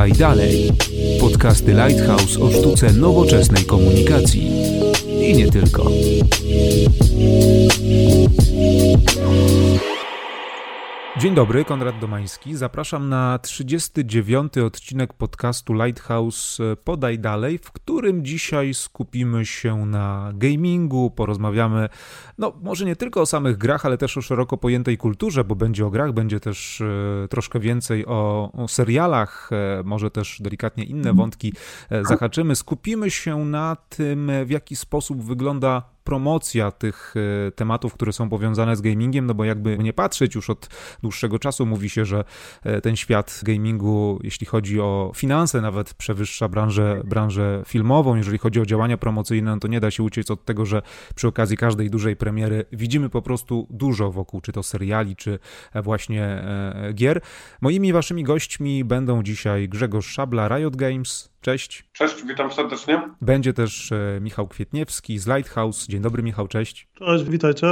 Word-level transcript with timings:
Podaj 0.00 0.18
dalej. 0.18 0.72
Podcasty 1.20 1.72
Lighthouse 1.72 2.40
o 2.40 2.50
sztuce 2.50 2.92
nowoczesnej 2.92 3.64
komunikacji. 3.64 4.50
I 5.20 5.36
nie 5.36 5.48
tylko. 5.48 5.90
Dzień 11.20 11.34
dobry, 11.34 11.64
Konrad 11.64 11.98
Domański. 11.98 12.56
Zapraszam 12.56 13.08
na 13.08 13.38
39. 13.38 14.58
odcinek 14.58 15.12
podcastu 15.12 15.74
Lighthouse 15.74 16.60
e, 16.60 16.76
Podaj 16.76 17.18
Dalej, 17.18 17.58
w 17.58 17.72
którym 17.72 18.24
dzisiaj 18.24 18.74
skupimy 18.74 19.46
się 19.46 19.86
na 19.86 20.32
gamingu, 20.34 21.10
porozmawiamy, 21.10 21.88
no 22.38 22.52
może 22.62 22.84
nie 22.84 22.96
tylko 22.96 23.20
o 23.20 23.26
samych 23.26 23.56
grach, 23.56 23.86
ale 23.86 23.98
też 23.98 24.16
o 24.16 24.22
szeroko 24.22 24.56
pojętej 24.56 24.98
kulturze, 24.98 25.44
bo 25.44 25.54
będzie 25.54 25.86
o 25.86 25.90
grach, 25.90 26.12
będzie 26.12 26.40
też 26.40 26.80
e, 26.80 27.28
troszkę 27.28 27.60
więcej 27.60 28.06
o, 28.06 28.52
o 28.52 28.68
serialach, 28.68 29.50
e, 29.52 29.82
może 29.84 30.10
też 30.10 30.38
delikatnie 30.40 30.84
inne 30.84 31.14
wątki 31.14 31.52
zahaczymy. 32.02 32.56
Skupimy 32.56 33.10
się 33.10 33.44
na 33.44 33.76
tym, 33.88 34.30
w 34.44 34.50
jaki 34.50 34.76
sposób 34.76 35.22
wygląda 35.22 35.82
promocja 36.10 36.70
tych 36.70 37.14
e, 37.48 37.50
tematów, 37.52 37.94
które 37.94 38.12
są 38.12 38.28
powiązane 38.28 38.76
z 38.76 38.80
gamingiem, 38.80 39.26
no 39.26 39.34
bo 39.34 39.44
jakby 39.44 39.78
nie 39.78 39.92
patrzeć, 39.92 40.34
już 40.34 40.50
od 40.50 40.68
dłuższego 41.02 41.38
czasu 41.38 41.66
mówi 41.66 41.90
się, 41.90 42.04
że 42.04 42.24
e, 42.62 42.80
ten 42.80 42.96
świat 42.96 43.40
gamingu, 43.42 44.18
jeśli 44.22 44.46
chodzi 44.46 44.80
o 44.80 45.12
finanse, 45.14 45.60
nawet 45.60 45.94
przewyższa 45.94 46.48
branżę, 46.48 47.02
branżę 47.04 47.62
filmową. 47.66 48.16
Jeżeli 48.16 48.38
chodzi 48.38 48.60
o 48.60 48.66
działania 48.66 48.96
promocyjne, 48.96 49.50
no 49.50 49.60
to 49.60 49.68
nie 49.68 49.80
da 49.80 49.90
się 49.90 50.02
uciec 50.02 50.30
od 50.30 50.44
tego, 50.44 50.66
że 50.66 50.82
przy 51.14 51.28
okazji 51.28 51.56
każdej 51.56 51.90
dużej 51.90 52.16
premiery 52.16 52.64
widzimy 52.72 53.08
po 53.08 53.22
prostu 53.22 53.66
dużo 53.70 54.10
wokół, 54.10 54.40
czy 54.40 54.52
to 54.52 54.62
seriali, 54.62 55.16
czy 55.16 55.38
właśnie 55.82 56.24
e, 56.24 56.92
gier. 56.94 57.20
Moimi 57.60 57.92
waszymi 57.92 58.24
gośćmi 58.24 58.84
będą 58.84 59.22
dzisiaj 59.22 59.68
Grzegorz 59.68 60.06
Szabla, 60.06 60.48
Riot 60.48 60.76
Games, 60.76 61.30
Cześć. 61.40 61.84
Cześć, 61.92 62.24
witam 62.24 62.52
serdecznie. 62.52 63.02
Będzie 63.20 63.52
też 63.52 63.92
e, 63.92 64.18
Michał 64.20 64.48
Kwietniewski 64.48 65.18
z 65.18 65.26
Lighthouse. 65.26 65.86
Dzień 65.86 66.00
dobry, 66.00 66.22
Michał, 66.22 66.48
cześć. 66.48 66.88
Cześć, 66.94 67.24
witajcie. 67.24 67.66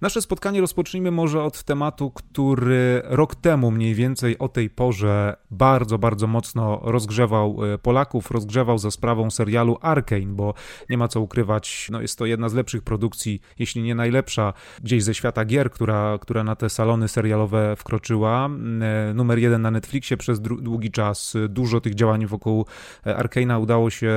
Nasze 0.00 0.22
spotkanie 0.22 0.60
rozpocznijmy 0.60 1.10
może 1.10 1.42
od 1.42 1.62
tematu, 1.62 2.10
który 2.10 3.02
rok 3.04 3.34
temu 3.34 3.70
mniej 3.70 3.94
więcej 3.94 4.38
o 4.38 4.48
tej 4.48 4.70
porze 4.70 5.36
bardzo, 5.50 5.98
bardzo 5.98 6.26
mocno 6.26 6.80
rozgrzewał 6.82 7.74
e, 7.74 7.78
Polaków, 7.78 8.30
rozgrzewał 8.30 8.78
za 8.78 8.90
sprawą 8.90 9.30
serialu 9.30 9.78
Arkane, 9.80 10.26
bo 10.26 10.54
nie 10.90 10.98
ma 10.98 11.08
co 11.08 11.20
ukrywać, 11.20 11.88
no 11.90 12.00
jest 12.00 12.18
to 12.18 12.26
jedna 12.26 12.48
z 12.48 12.54
lepszych 12.54 12.82
produkcji, 12.82 13.40
jeśli 13.58 13.82
nie 13.82 13.94
najlepsza, 13.94 14.52
gdzieś 14.82 15.04
ze 15.04 15.14
świata 15.14 15.44
gier, 15.44 15.70
która, 15.70 16.18
która 16.20 16.44
na 16.44 16.56
te 16.56 16.70
salony 16.70 17.08
serialowe 17.08 17.76
wkroczyła. 17.76 18.46
E, 18.80 19.14
numer 19.14 19.38
jeden 19.38 19.62
na 19.62 19.70
Netflixie 19.70 20.16
przez 20.16 20.40
długi 20.40 20.90
czas, 20.90 21.34
dużo 21.48 21.80
tych 21.80 21.94
działań 21.94 22.26
wokół 22.26 22.66
Arkana 23.04 23.58
udało 23.58 23.90
się 23.90 24.10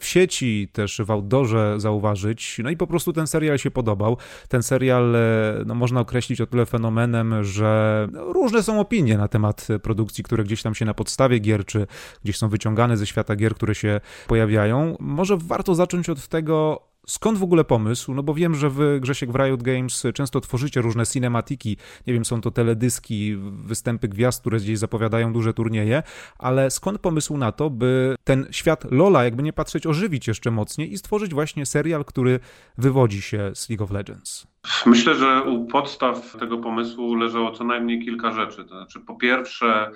w 0.00 0.04
sieci, 0.04 0.68
też 0.72 1.00
w 1.04 1.10
outdoorze 1.10 1.80
zauważyć. 1.80 2.60
No 2.64 2.70
i 2.70 2.76
po 2.76 2.86
prostu 2.86 3.12
ten 3.12 3.26
serial 3.26 3.58
się 3.58 3.70
podobał. 3.70 4.16
Ten 4.48 4.62
serial 4.62 5.16
e, 5.16 5.20
no, 5.66 5.74
można 5.74 6.00
określić 6.00 6.40
o 6.40 6.46
tyle 6.46 6.66
fenomenem, 6.66 7.44
że 7.44 8.08
różne 8.12 8.62
są 8.62 8.80
opinie 8.80 9.18
na 9.18 9.28
temat 9.28 9.68
produkcji, 9.82 10.24
które 10.24 10.44
gdzieś 10.44 10.62
tam 10.62 10.74
się 10.74 10.84
na 10.84 10.94
podstawie 10.94 11.38
gier, 11.38 11.64
czy 11.64 11.86
gdzieś 12.24 12.38
są 12.38 12.48
wyciągane 12.48 12.96
ze 12.96 13.06
świata 13.06 13.36
gier, 13.36 13.54
które 13.54 13.74
się 13.74 14.00
pojawiają. 14.26 14.96
Może 15.00 15.36
warto 15.36 15.74
zacząć 15.74 16.08
od 16.08 16.28
tego, 16.28 16.87
Skąd 17.08 17.38
w 17.38 17.42
ogóle 17.42 17.64
pomysł? 17.64 18.14
No 18.14 18.22
bo 18.22 18.34
wiem, 18.34 18.54
że 18.54 18.70
wy, 18.70 19.00
Grzesiek, 19.00 19.32
w 19.32 19.34
Riot 19.34 19.62
Games 19.62 20.06
często 20.14 20.40
tworzycie 20.40 20.80
różne 20.80 21.06
cinematiki, 21.06 21.76
nie 22.06 22.12
wiem, 22.14 22.24
są 22.24 22.40
to 22.40 22.50
teledyski, 22.50 23.36
występy 23.64 24.08
gwiazd, 24.08 24.40
które 24.40 24.58
gdzieś 24.58 24.78
zapowiadają 24.78 25.32
duże 25.32 25.54
turnieje, 25.54 26.02
ale 26.38 26.70
skąd 26.70 26.98
pomysł 26.98 27.36
na 27.36 27.52
to, 27.52 27.70
by 27.70 28.16
ten 28.24 28.46
świat 28.50 28.84
Lola, 28.90 29.24
jakby 29.24 29.42
nie 29.42 29.52
patrzeć, 29.52 29.86
ożywić 29.86 30.28
jeszcze 30.28 30.50
mocniej 30.50 30.92
i 30.92 30.98
stworzyć 30.98 31.34
właśnie 31.34 31.66
serial, 31.66 32.04
który 32.04 32.40
wywodzi 32.78 33.22
się 33.22 33.50
z 33.54 33.70
League 33.70 33.84
of 33.84 33.90
Legends? 33.90 34.46
Myślę, 34.86 35.14
że 35.14 35.42
u 35.42 35.64
podstaw 35.64 36.36
tego 36.40 36.58
pomysłu 36.58 37.14
leżało 37.14 37.52
co 37.52 37.64
najmniej 37.64 38.04
kilka 38.04 38.32
rzeczy. 38.32 38.64
To 38.64 38.68
znaczy, 38.68 39.00
po 39.00 39.16
pierwsze, 39.16 39.90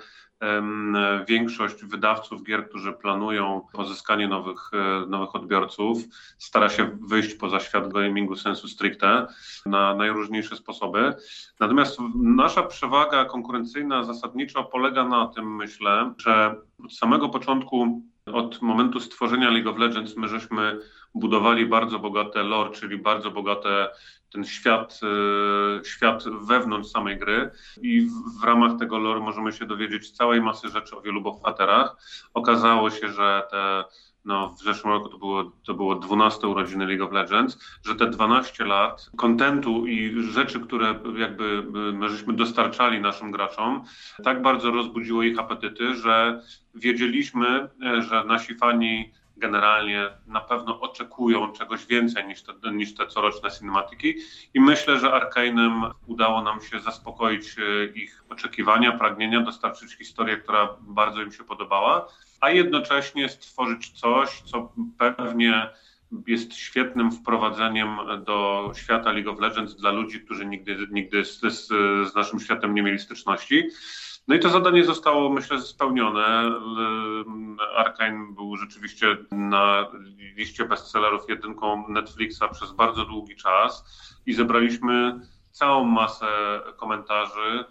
Większość 1.27 1.85
wydawców 1.85 2.43
gier, 2.43 2.69
którzy 2.69 2.93
planują 2.93 3.67
pozyskanie 3.73 4.27
nowych, 4.27 4.71
e, 4.73 5.05
nowych 5.05 5.35
odbiorców, 5.35 5.97
stara 6.37 6.69
się 6.69 6.97
wyjść 7.01 7.35
poza 7.35 7.59
świat 7.59 7.93
gamingu 7.93 8.35
sensu 8.35 8.67
stricte 8.67 9.27
na 9.65 9.95
najróżniejsze 9.95 10.55
sposoby. 10.55 11.13
Natomiast 11.59 11.99
nasza 12.15 12.63
przewaga 12.63 13.25
konkurencyjna 13.25 14.03
zasadniczo 14.03 14.63
polega 14.63 15.07
na 15.07 15.27
tym, 15.27 15.55
myślę, 15.55 16.13
że 16.17 16.55
od 16.85 16.93
samego 16.93 17.29
początku, 17.29 18.01
od 18.25 18.61
momentu 18.61 18.99
stworzenia 18.99 19.49
League 19.49 19.69
of 19.69 19.77
Legends, 19.77 20.17
my 20.17 20.27
żeśmy 20.27 20.79
budowali 21.15 21.65
bardzo 21.65 21.99
bogate 21.99 22.43
lore, 22.43 22.71
czyli 22.71 22.97
bardzo 22.97 23.31
bogate 23.31 23.89
ten 24.33 24.43
świat, 24.43 24.99
e, 25.79 25.85
świat 25.85 26.23
wewnątrz 26.41 26.89
samej 26.89 27.19
gry 27.19 27.51
i 27.81 28.07
w, 28.41 28.43
ramach 28.43 28.79
tego 28.79 28.97
lore 28.97 29.19
możemy 29.19 29.51
się 29.51 29.65
dowiedzieć 29.65 30.11
całej 30.11 30.41
masy 30.41 30.69
rzeczy 30.69 30.97
o 30.97 31.01
wielu 31.01 31.21
bohaterach. 31.21 31.95
Okazało 32.33 32.89
się, 32.89 33.09
że 33.09 33.43
te 33.51 33.83
no, 34.25 34.49
w 34.49 34.63
zeszłym 34.63 34.93
roku 34.93 35.09
to 35.09 35.17
było, 35.17 35.51
to 35.65 35.73
było 35.73 35.95
12 35.95 36.47
urodziny 36.47 36.87
League 36.87 37.05
of 37.05 37.11
Legends, 37.11 37.57
że 37.85 37.95
te 37.95 38.09
12 38.09 38.65
lat 38.65 39.09
kontentu 39.17 39.87
i 39.87 40.23
rzeczy, 40.31 40.59
które 40.59 40.99
jakby 41.17 41.63
my 41.93 42.09
żeśmy 42.09 42.33
dostarczali 42.33 43.01
naszym 43.01 43.31
graczom, 43.31 43.83
tak 44.23 44.41
bardzo 44.41 44.71
rozbudziło 44.71 45.23
ich 45.23 45.39
apetyty, 45.39 45.95
że 45.95 46.41
wiedzieliśmy, 46.75 47.69
e, 47.85 48.01
że 48.01 48.23
nasi 48.23 48.55
fani 48.55 49.13
generalnie 49.43 50.09
na 50.27 50.41
pewno 50.41 50.79
oczekują 50.79 51.51
czegoś 51.51 51.85
więcej 51.85 52.27
niż 52.27 52.43
te, 52.43 52.53
niż 52.71 52.95
te 52.95 53.07
coroczne 53.07 53.51
cinematyki 53.51 54.15
i 54.53 54.59
myślę, 54.59 54.99
że 54.99 55.07
Arkane'em 55.07 55.91
udało 56.07 56.41
nam 56.41 56.61
się 56.61 56.79
zaspokoić 56.79 57.55
e, 57.59 57.85
ich 57.85 58.23
oczekiwania, 58.29 58.91
pragnienia, 58.91 59.41
dostarczyć 59.41 59.93
historię, 59.93 60.37
która 60.37 60.77
bardzo 60.81 61.21
im 61.21 61.31
się 61.31 61.43
podobała, 61.43 62.07
a 62.41 62.49
jednocześnie 62.49 63.29
stworzyć 63.29 63.91
coś, 63.91 64.41
co 64.41 64.73
pewnie 64.97 65.69
jest 66.27 66.53
świetnym 66.53 67.11
wprowadzeniem 67.11 67.97
do 68.25 68.71
świata 68.75 69.11
League 69.11 69.31
of 69.31 69.39
Legends 69.39 69.75
dla 69.75 69.91
ludzi, 69.91 70.21
którzy 70.21 70.45
nigdy, 70.45 70.87
nigdy 70.91 71.25
z, 71.25 71.39
z, 71.39 71.67
z 72.11 72.15
naszym 72.15 72.39
światem 72.39 72.75
nie 72.75 72.83
mieli 72.83 72.99
styczności. 72.99 73.69
No 74.27 74.35
i 74.35 74.39
to 74.39 74.49
zadanie 74.49 74.85
zostało, 74.85 75.29
myślę, 75.29 75.61
spełnione. 75.61 76.51
Arkane 77.75 78.33
był 78.33 78.57
rzeczywiście 78.57 79.17
na 79.31 79.87
liście 80.35 80.65
bestsellerów 80.65 81.29
jedynką 81.29 81.87
Netflixa 81.89 82.43
przez 82.51 82.71
bardzo 82.71 83.05
długi 83.05 83.35
czas 83.35 83.85
i 84.25 84.33
zebraliśmy 84.33 85.19
całą 85.51 85.83
masę 85.83 86.59
komentarzy, 86.77 87.65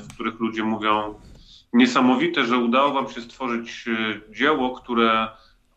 w 0.00 0.14
których 0.14 0.40
ludzie 0.40 0.64
mówią 0.64 1.14
niesamowite, 1.72 2.44
że 2.44 2.56
udało 2.56 2.92
wam 2.92 3.08
się 3.08 3.20
stworzyć 3.20 3.88
e, 3.88 4.20
dzieło, 4.34 4.70
które 4.70 5.28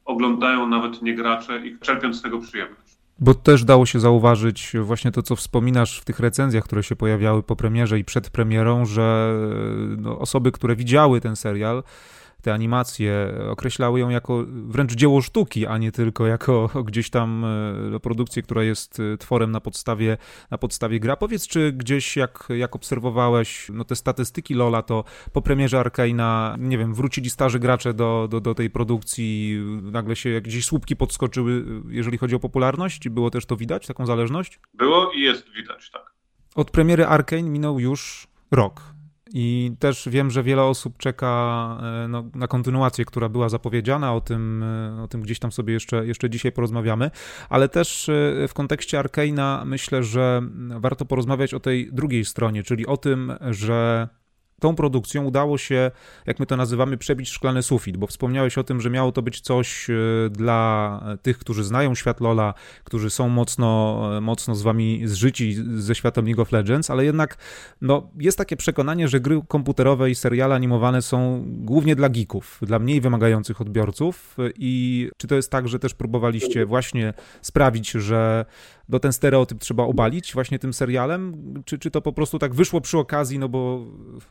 oglądają 0.05 0.67
nawet 0.67 1.01
niegracze 1.01 1.65
i 1.67 1.79
czerpią 1.79 2.13
z 2.13 2.21
tego 2.21 2.39
przyjemność. 2.39 2.84
Bo 3.19 3.33
też 3.33 3.63
dało 3.63 3.85
się 3.85 3.99
zauważyć 3.99 4.73
właśnie 4.81 5.11
to, 5.11 5.21
co 5.21 5.35
wspominasz 5.35 5.99
w 5.99 6.05
tych 6.05 6.19
recenzjach, 6.19 6.63
które 6.63 6.83
się 6.83 6.95
pojawiały 6.95 7.43
po 7.43 7.55
premierze 7.55 7.99
i 7.99 8.05
przed 8.05 8.29
premierą, 8.29 8.85
że 8.85 9.33
no, 9.97 10.19
osoby, 10.19 10.51
które 10.51 10.75
widziały 10.75 11.21
ten 11.21 11.35
serial, 11.35 11.83
te 12.45 12.53
animacje, 12.53 13.33
określały 13.49 13.99
ją 13.99 14.09
jako 14.09 14.43
wręcz 14.47 14.93
dzieło 14.93 15.21
sztuki, 15.21 15.65
a 15.65 15.77
nie 15.77 15.91
tylko 15.91 16.27
jako 16.27 16.69
gdzieś 16.87 17.09
tam 17.09 17.45
e, 17.95 17.99
produkcję, 17.99 18.41
która 18.41 18.63
jest 18.63 18.99
e, 18.99 19.17
tworem 19.17 19.51
na 19.51 19.61
podstawie, 19.61 20.17
na 20.51 20.57
podstawie 20.57 20.99
gra. 20.99 21.15
Powiedz, 21.15 21.47
czy 21.47 21.71
gdzieś 21.71 22.17
jak, 22.17 22.47
jak 22.49 22.75
obserwowałeś 22.75 23.69
no, 23.73 23.83
te 23.83 23.95
statystyki 23.95 24.53
Lola, 24.53 24.81
to 24.81 25.03
po 25.33 25.41
premierze 25.41 25.77
Arkane'a, 25.77 26.59
nie 26.59 26.77
wiem, 26.77 26.93
wrócili 26.93 27.29
starzy 27.29 27.59
gracze 27.59 27.93
do, 27.93 28.27
do, 28.31 28.41
do 28.41 28.55
tej 28.55 28.69
produkcji, 28.69 29.59
nagle 29.81 30.15
się 30.15 30.29
jakieś 30.29 30.65
słupki 30.65 30.95
podskoczyły, 30.95 31.65
jeżeli 31.89 32.17
chodzi 32.17 32.35
o 32.35 32.39
popularność? 32.39 33.09
Było 33.09 33.29
też 33.29 33.45
to 33.45 33.57
widać, 33.57 33.87
taką 33.87 34.05
zależność? 34.05 34.59
Było 34.73 35.11
i 35.11 35.21
jest 35.21 35.51
widać, 35.51 35.91
tak. 35.91 36.13
Od 36.55 36.71
premiery 36.71 37.05
Arkane 37.05 37.43
minął 37.43 37.79
już 37.79 38.27
rok. 38.51 38.94
I 39.37 39.71
też 39.79 40.09
wiem, 40.09 40.31
że 40.31 40.43
wiele 40.43 40.63
osób 40.63 40.97
czeka 40.97 41.77
e, 42.03 42.07
no, 42.07 42.23
na 42.35 42.47
kontynuację, 42.47 43.05
która 43.05 43.29
była 43.29 43.49
zapowiedziana, 43.49 44.13
o 44.13 44.21
tym, 44.21 44.63
e, 44.63 45.03
o 45.03 45.07
tym 45.07 45.21
gdzieś 45.21 45.39
tam 45.39 45.51
sobie 45.51 45.73
jeszcze, 45.73 46.05
jeszcze 46.05 46.29
dzisiaj 46.29 46.51
porozmawiamy, 46.51 47.11
ale 47.49 47.69
też 47.69 48.09
e, 48.09 48.47
w 48.47 48.53
kontekście 48.53 48.99
Arkeina 48.99 49.63
myślę, 49.65 50.03
że 50.03 50.41
warto 50.79 51.05
porozmawiać 51.05 51.53
o 51.53 51.59
tej 51.59 51.89
drugiej 51.93 52.25
stronie, 52.25 52.63
czyli 52.63 52.85
o 52.87 52.97
tym, 52.97 53.33
że 53.49 54.07
tą 54.59 54.75
produkcją 54.75 55.23
udało 55.23 55.57
się, 55.57 55.91
jak 56.25 56.39
my 56.39 56.45
to 56.45 56.57
nazywamy, 56.57 56.97
przebić 56.97 57.29
szklany 57.29 57.63
sufit, 57.63 57.97
bo 57.97 58.07
wspomniałeś 58.07 58.57
o 58.57 58.63
tym, 58.63 58.81
że 58.81 58.89
miało 58.89 59.11
to 59.11 59.21
być 59.21 59.41
coś 59.41 59.89
e, 59.89 59.93
dla 60.29 61.01
tych, 61.21 61.37
którzy 61.37 61.63
znają 61.63 61.95
świat 61.95 62.21
Lola, 62.21 62.53
którzy 62.83 63.09
są 63.09 63.29
mocno, 63.29 64.01
e, 64.17 64.21
mocno 64.21 64.55
z 64.55 64.61
wami 64.61 65.01
zżyci 65.05 65.55
ze 65.75 65.95
światem 65.95 66.25
League 66.25 66.41
of 66.41 66.51
Legends, 66.51 66.89
ale 66.89 67.05
jednak 67.05 67.37
no, 67.81 68.09
jest 68.19 68.37
takie 68.37 68.57
przekonanie, 68.57 69.07
że 69.07 69.19
gry 69.19 69.41
komputerowe 69.47 70.09
i 70.09 70.15
seriale 70.15 70.55
animowane 70.55 71.01
są 71.01 71.43
głównie 71.47 71.95
dla 71.95 72.09
geeków, 72.09 72.59
dla 72.61 72.79
mniej 72.79 73.01
wymagających 73.01 73.61
odbiorców. 73.61 74.37
I 74.55 75.09
czy 75.17 75.27
to 75.27 75.35
jest 75.35 75.51
tak, 75.51 75.67
że 75.67 75.79
też 75.79 75.93
próbowaliście 75.93 76.65
właśnie 76.65 77.13
sprawić, 77.41 77.91
że 77.91 78.45
do 78.89 78.99
ten 78.99 79.13
stereotyp 79.13 79.59
trzeba 79.59 79.83
obalić 79.83 80.33
właśnie 80.33 80.59
tym 80.59 80.73
serialem, 80.73 81.33
czy, 81.65 81.79
czy 81.79 81.91
to 81.91 82.01
po 82.01 82.13
prostu 82.13 82.39
tak 82.39 82.55
wyszło 82.55 82.81
przy 82.81 82.97
okazji, 82.97 83.39
no 83.39 83.49
bo 83.49 83.85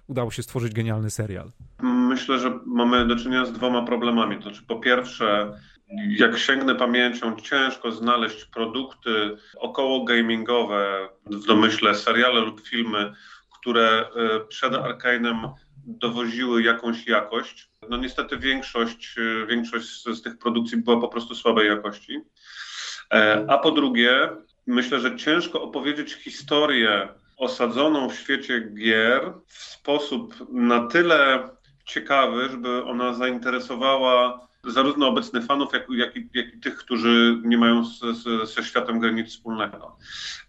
udało 0.07 0.31
się 0.31 0.43
stworzyć 0.43 0.73
genialny 0.73 1.11
serial? 1.11 1.51
Myślę, 1.83 2.39
że 2.39 2.59
mamy 2.67 3.07
do 3.07 3.17
czynienia 3.17 3.47
z 3.47 3.53
dwoma 3.53 3.83
problemami. 3.83 4.37
To 4.37 4.43
znaczy, 4.43 4.63
po 4.69 4.79
pierwsze, 4.79 5.53
jak 6.09 6.39
sięgnę 6.39 6.75
pamięcią, 6.75 7.37
ciężko 7.37 7.93
znaleźć 7.93 8.45
produkty 8.45 9.37
około 9.57 10.05
gamingowe, 10.05 11.09
w 11.27 11.47
domyśle 11.47 11.95
seriale 11.95 12.41
lub 12.41 12.61
filmy, 12.61 13.13
które 13.61 14.09
e, 14.17 14.41
przed 14.41 14.73
Arkane'em 14.73 15.53
dowoziły 15.87 16.63
jakąś 16.63 17.07
jakość. 17.07 17.71
No 17.91 17.97
niestety 17.97 18.39
większość, 18.39 19.17
e, 19.19 19.47
większość 19.47 20.03
z, 20.03 20.05
z 20.05 20.23
tych 20.23 20.39
produkcji 20.39 20.83
była 20.83 21.01
po 21.01 21.09
prostu 21.09 21.35
słabej 21.35 21.69
jakości. 21.69 22.21
E, 23.13 23.47
a 23.49 23.59
po 23.59 23.71
drugie, 23.71 24.31
myślę, 24.67 25.01
że 25.01 25.17
ciężko 25.17 25.63
opowiedzieć 25.63 26.15
historię 26.15 27.09
osadzoną 27.37 28.09
w 28.09 28.15
świecie 28.15 28.61
gier 28.61 29.33
w 29.47 29.63
sposób 29.63 30.35
na 30.53 30.87
tyle 30.87 31.49
ciekawy, 31.85 32.49
żeby 32.49 32.85
ona 32.85 33.15
zainteresowała 33.15 34.49
zarówno 34.67 35.09
obecnych 35.09 35.45
fanów, 35.45 35.73
jak, 35.73 35.87
jak, 35.91 36.17
i, 36.17 36.29
jak 36.35 36.55
i 36.55 36.61
tych, 36.61 36.77
którzy 36.77 37.41
nie 37.45 37.59
mają 37.59 37.85
ze 38.45 38.63
światem 38.63 39.01
gier 39.01 39.15
nic 39.15 39.29
wspólnego. 39.29 39.97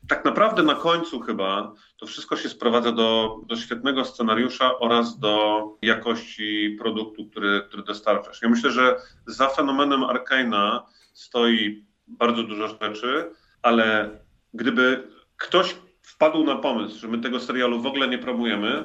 Tak 0.07 0.25
naprawdę 0.25 0.63
na 0.63 0.75
końcu 0.75 1.19
chyba 1.19 1.73
to 1.97 2.05
wszystko 2.05 2.37
się 2.37 2.49
sprowadza 2.49 2.91
do, 2.91 3.39
do 3.45 3.55
świetnego 3.55 4.05
scenariusza 4.05 4.79
oraz 4.79 5.19
do 5.19 5.63
jakości 5.81 6.75
produktu, 6.79 7.25
który, 7.25 7.61
który 7.67 7.83
dostarczasz. 7.83 8.41
Ja 8.41 8.49
myślę, 8.49 8.71
że 8.71 8.95
za 9.27 9.49
fenomenem 9.49 10.01
Arkane'a 10.01 10.79
stoi 11.13 11.85
bardzo 12.07 12.43
dużo 12.43 12.67
rzeczy, 12.67 13.31
ale 13.61 14.09
gdyby 14.53 15.07
ktoś 15.37 15.75
wpadł 16.01 16.43
na 16.43 16.55
pomysł, 16.55 16.99
że 16.99 17.07
my 17.07 17.17
tego 17.17 17.39
serialu 17.39 17.81
w 17.81 17.85
ogóle 17.85 18.07
nie 18.07 18.17
promujemy, 18.17 18.83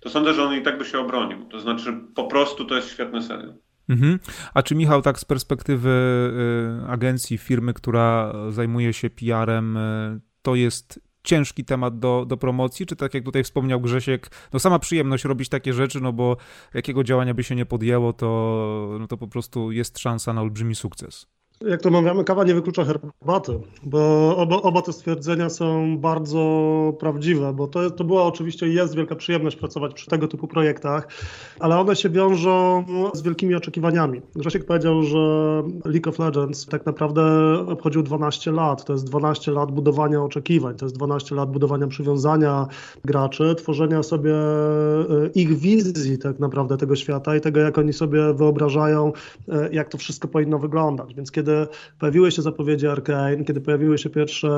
to 0.00 0.10
sądzę, 0.10 0.34
że 0.34 0.44
on 0.44 0.54
i 0.54 0.62
tak 0.62 0.78
by 0.78 0.84
się 0.84 0.98
obronił. 0.98 1.44
To 1.44 1.60
znaczy, 1.60 1.94
po 2.14 2.24
prostu 2.24 2.64
to 2.64 2.74
jest 2.74 2.90
świetny 2.90 3.22
serial. 3.22 3.54
Mhm. 3.88 4.18
A 4.54 4.62
czy 4.62 4.74
Michał, 4.74 5.02
tak 5.02 5.18
z 5.18 5.24
perspektywy 5.24 5.90
y, 6.84 6.90
agencji, 6.90 7.38
firmy, 7.38 7.74
która 7.74 8.32
zajmuje 8.50 8.92
się 8.92 9.10
PR-em, 9.10 9.76
y, 9.76 10.20
to 10.42 10.54
jest 10.54 11.00
ciężki 11.24 11.64
temat 11.64 11.98
do, 11.98 12.24
do 12.28 12.36
promocji, 12.36 12.86
czy 12.86 12.96
tak 12.96 13.14
jak 13.14 13.24
tutaj 13.24 13.44
wspomniał 13.44 13.80
Grzesiek, 13.80 14.30
no 14.52 14.58
sama 14.58 14.78
przyjemność 14.78 15.24
robić 15.24 15.48
takie 15.48 15.72
rzeczy, 15.72 16.00
no 16.00 16.12
bo 16.12 16.36
jakiego 16.74 17.04
działania 17.04 17.34
by 17.34 17.44
się 17.44 17.54
nie 17.54 17.66
podjęło, 17.66 18.12
to, 18.12 18.96
no 19.00 19.06
to 19.06 19.16
po 19.16 19.28
prostu 19.28 19.72
jest 19.72 19.98
szansa 19.98 20.32
na 20.32 20.40
olbrzymi 20.40 20.74
sukces 20.74 21.37
jak 21.66 21.82
to 21.82 21.90
mawiamy, 21.90 22.24
kawa 22.24 22.44
nie 22.44 22.54
wyklucza 22.54 22.84
herbaty, 22.84 23.60
bo 23.82 24.36
oba, 24.36 24.56
oba 24.56 24.82
te 24.82 24.92
stwierdzenia 24.92 25.48
są 25.48 25.98
bardzo 25.98 26.38
prawdziwe, 27.00 27.52
bo 27.52 27.66
to, 27.66 27.90
to 27.90 28.04
była 28.04 28.22
oczywiście 28.22 28.68
i 28.68 28.74
jest 28.74 28.96
wielka 28.96 29.16
przyjemność 29.16 29.56
pracować 29.56 29.94
przy 29.94 30.06
tego 30.06 30.28
typu 30.28 30.48
projektach, 30.48 31.08
ale 31.60 31.78
one 31.78 31.96
się 31.96 32.10
wiążą 32.10 32.84
z 33.14 33.22
wielkimi 33.22 33.54
oczekiwaniami. 33.54 34.20
Grzesiek 34.36 34.64
powiedział, 34.64 35.02
że 35.02 35.18
League 35.84 36.08
of 36.08 36.18
Legends 36.18 36.66
tak 36.66 36.86
naprawdę 36.86 37.22
obchodził 37.66 38.02
12 38.02 38.52
lat. 38.52 38.84
To 38.84 38.92
jest 38.92 39.04
12 39.04 39.52
lat 39.52 39.72
budowania 39.72 40.22
oczekiwań, 40.22 40.76
to 40.76 40.84
jest 40.84 40.96
12 40.96 41.34
lat 41.34 41.50
budowania 41.50 41.86
przywiązania 41.86 42.66
graczy, 43.04 43.54
tworzenia 43.54 44.02
sobie 44.02 44.34
e, 44.34 45.30
ich 45.34 45.58
wizji 45.58 46.18
tak 46.18 46.38
naprawdę 46.38 46.76
tego 46.76 46.96
świata 46.96 47.36
i 47.36 47.40
tego, 47.40 47.60
jak 47.60 47.78
oni 47.78 47.92
sobie 47.92 48.34
wyobrażają, 48.34 49.12
e, 49.48 49.68
jak 49.72 49.88
to 49.88 49.98
wszystko 49.98 50.28
powinno 50.28 50.58
wyglądać. 50.58 51.14
Więc 51.14 51.32
kiedy 51.32 51.47
kiedy 51.48 51.66
pojawiły 51.98 52.30
się 52.32 52.42
zapowiedzi 52.42 52.86
Arkane, 52.86 53.44
kiedy 53.44 53.60
pojawiły 53.60 53.98
się 53.98 54.10
pierwsze 54.10 54.48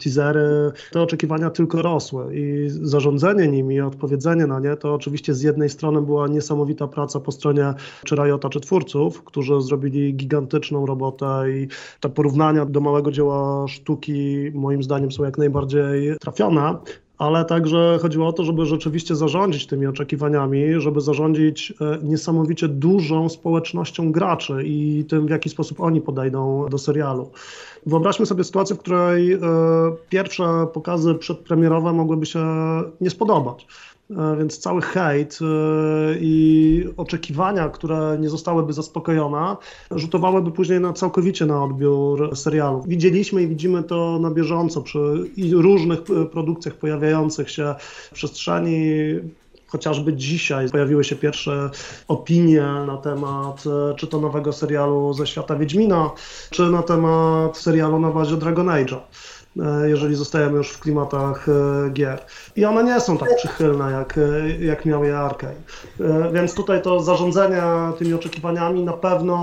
teasery, 0.00 0.72
te 0.92 1.02
oczekiwania 1.02 1.50
tylko 1.50 1.82
rosły 1.82 2.36
i 2.36 2.66
zarządzanie 2.68 3.48
nimi, 3.48 3.80
odpowiedzenie 3.80 4.46
na 4.46 4.60
nie, 4.60 4.76
to 4.76 4.94
oczywiście 4.94 5.34
z 5.34 5.42
jednej 5.42 5.68
strony 5.68 6.02
była 6.02 6.28
niesamowita 6.28 6.88
praca 6.88 7.20
po 7.20 7.32
stronie 7.32 7.74
czy 8.04 8.14
Riota, 8.14 8.48
czy 8.48 8.60
twórców, 8.60 9.24
którzy 9.24 9.60
zrobili 9.60 10.14
gigantyczną 10.14 10.86
robotę 10.86 11.44
i 11.50 11.68
te 12.00 12.08
porównania 12.08 12.64
do 12.64 12.80
małego 12.80 13.12
dzieła 13.12 13.68
sztuki 13.68 14.50
moim 14.54 14.82
zdaniem 14.82 15.12
są 15.12 15.24
jak 15.24 15.38
najbardziej 15.38 16.16
trafione, 16.20 16.74
ale 17.18 17.44
także 17.44 17.98
chodziło 18.02 18.28
o 18.28 18.32
to, 18.32 18.44
żeby 18.44 18.66
rzeczywiście 18.66 19.16
zarządzić 19.16 19.66
tymi 19.66 19.86
oczekiwaniami, 19.86 20.62
żeby 20.78 21.00
zarządzić 21.00 21.72
e, 21.80 21.98
niesamowicie 22.02 22.68
dużą 22.68 23.28
społecznością 23.28 24.12
graczy 24.12 24.62
i 24.64 25.04
tym, 25.08 25.26
w 25.26 25.30
jaki 25.30 25.50
sposób 25.50 25.80
oni 25.80 26.00
podejdą 26.00 26.68
do 26.68 26.78
serialu. 26.78 27.30
Wyobraźmy 27.86 28.26
sobie 28.26 28.44
sytuację, 28.44 28.76
w 28.76 28.78
której 28.78 29.32
e, 29.32 29.38
pierwsze 30.08 30.66
pokazy 30.72 31.14
przedpremierowe 31.14 31.92
mogłyby 31.92 32.26
się 32.26 32.44
nie 33.00 33.10
spodobać. 33.10 33.66
E, 34.10 34.36
więc 34.38 34.58
cały 34.58 34.82
hejt 34.82 35.38
e, 35.42 35.44
i 36.20 36.84
oczekiwania, 36.96 37.68
które 37.68 38.16
nie 38.20 38.28
zostałyby 38.28 38.72
zaspokojone, 38.72 39.56
rzutowałyby 39.90 40.50
później 40.50 40.80
na 40.80 40.92
całkowicie 40.92 41.46
na 41.46 41.64
odbiór 41.64 42.36
serialu. 42.36 42.82
Widzieliśmy 42.86 43.42
i 43.42 43.48
widzimy 43.48 43.82
to 43.82 44.18
na 44.18 44.30
bieżąco 44.30 44.82
przy 44.82 44.98
różnych 45.52 45.98
e, 45.98 46.26
produkcjach 46.26 46.74
pojawiających 46.74 47.50
się 47.50 47.74
w 47.80 48.14
przestrzeni 48.14 48.84
chociażby 49.66 50.12
dzisiaj 50.12 50.70
pojawiły 50.70 51.04
się 51.04 51.16
pierwsze 51.16 51.70
opinie 52.08 52.62
na 52.62 52.96
temat 52.96 53.64
czy 53.96 54.06
to 54.06 54.20
nowego 54.20 54.52
serialu 54.52 55.12
ze 55.14 55.26
świata 55.26 55.56
Wiedźmina, 55.56 56.10
czy 56.50 56.62
na 56.62 56.82
temat 56.82 57.56
serialu 57.56 57.98
na 57.98 58.10
bazie 58.10 58.36
Dragon 58.36 58.66
Age'a. 58.66 58.98
E, 59.62 59.88
jeżeli 59.88 60.14
zostajemy 60.14 60.56
już 60.56 60.70
w 60.70 60.80
klimatach 60.80 61.46
e, 61.48 61.90
gier. 61.90 62.24
I 62.56 62.64
one 62.64 62.84
nie 62.84 63.00
są 63.00 63.18
tak 63.18 63.36
przychylne, 63.36 63.92
jak, 63.92 64.18
e, 64.18 64.64
jak 64.64 64.84
miał 64.84 65.04
je 65.04 65.18
Arkane. 65.18 65.54
Więc 66.32 66.54
tutaj 66.54 66.82
to 66.82 67.00
zarządzanie 67.00 67.62
tymi 67.98 68.14
oczekiwaniami 68.14 68.84
na 68.84 68.92
pewno 68.92 69.34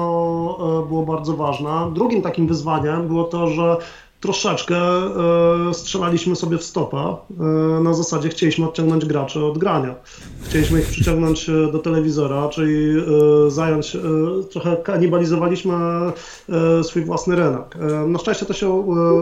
było 0.88 1.06
bardzo 1.06 1.34
ważne. 1.34 1.92
Drugim 1.94 2.22
takim 2.22 2.48
wyzwaniem 2.48 3.08
było 3.08 3.24
to, 3.24 3.48
że 3.48 3.78
troszeczkę 4.22 4.78
e, 4.78 5.74
strzelaliśmy 5.74 6.36
sobie 6.36 6.58
w 6.58 6.64
stopa. 6.64 7.18
E, 7.40 7.44
na 7.84 7.94
zasadzie 7.94 8.30
chcieliśmy 8.30 8.66
odciągnąć 8.66 9.06
graczy 9.06 9.46
od 9.46 9.58
grania. 9.58 9.96
Chcieliśmy 10.44 10.80
ich 10.80 10.88
przyciągnąć 10.88 11.50
e, 11.50 11.72
do 11.72 11.80
telewizora, 11.80 12.50
czyli 12.50 13.02
zająć, 13.48 13.98
trochę 14.52 14.78
kanibalizowaliśmy 14.78 15.74
swój 16.84 17.06
własny 17.06 17.36
rynek. 17.36 17.76
Na 18.08 18.20
szczęście 18.20 18.46
to 18.46 18.54
się 18.54 18.70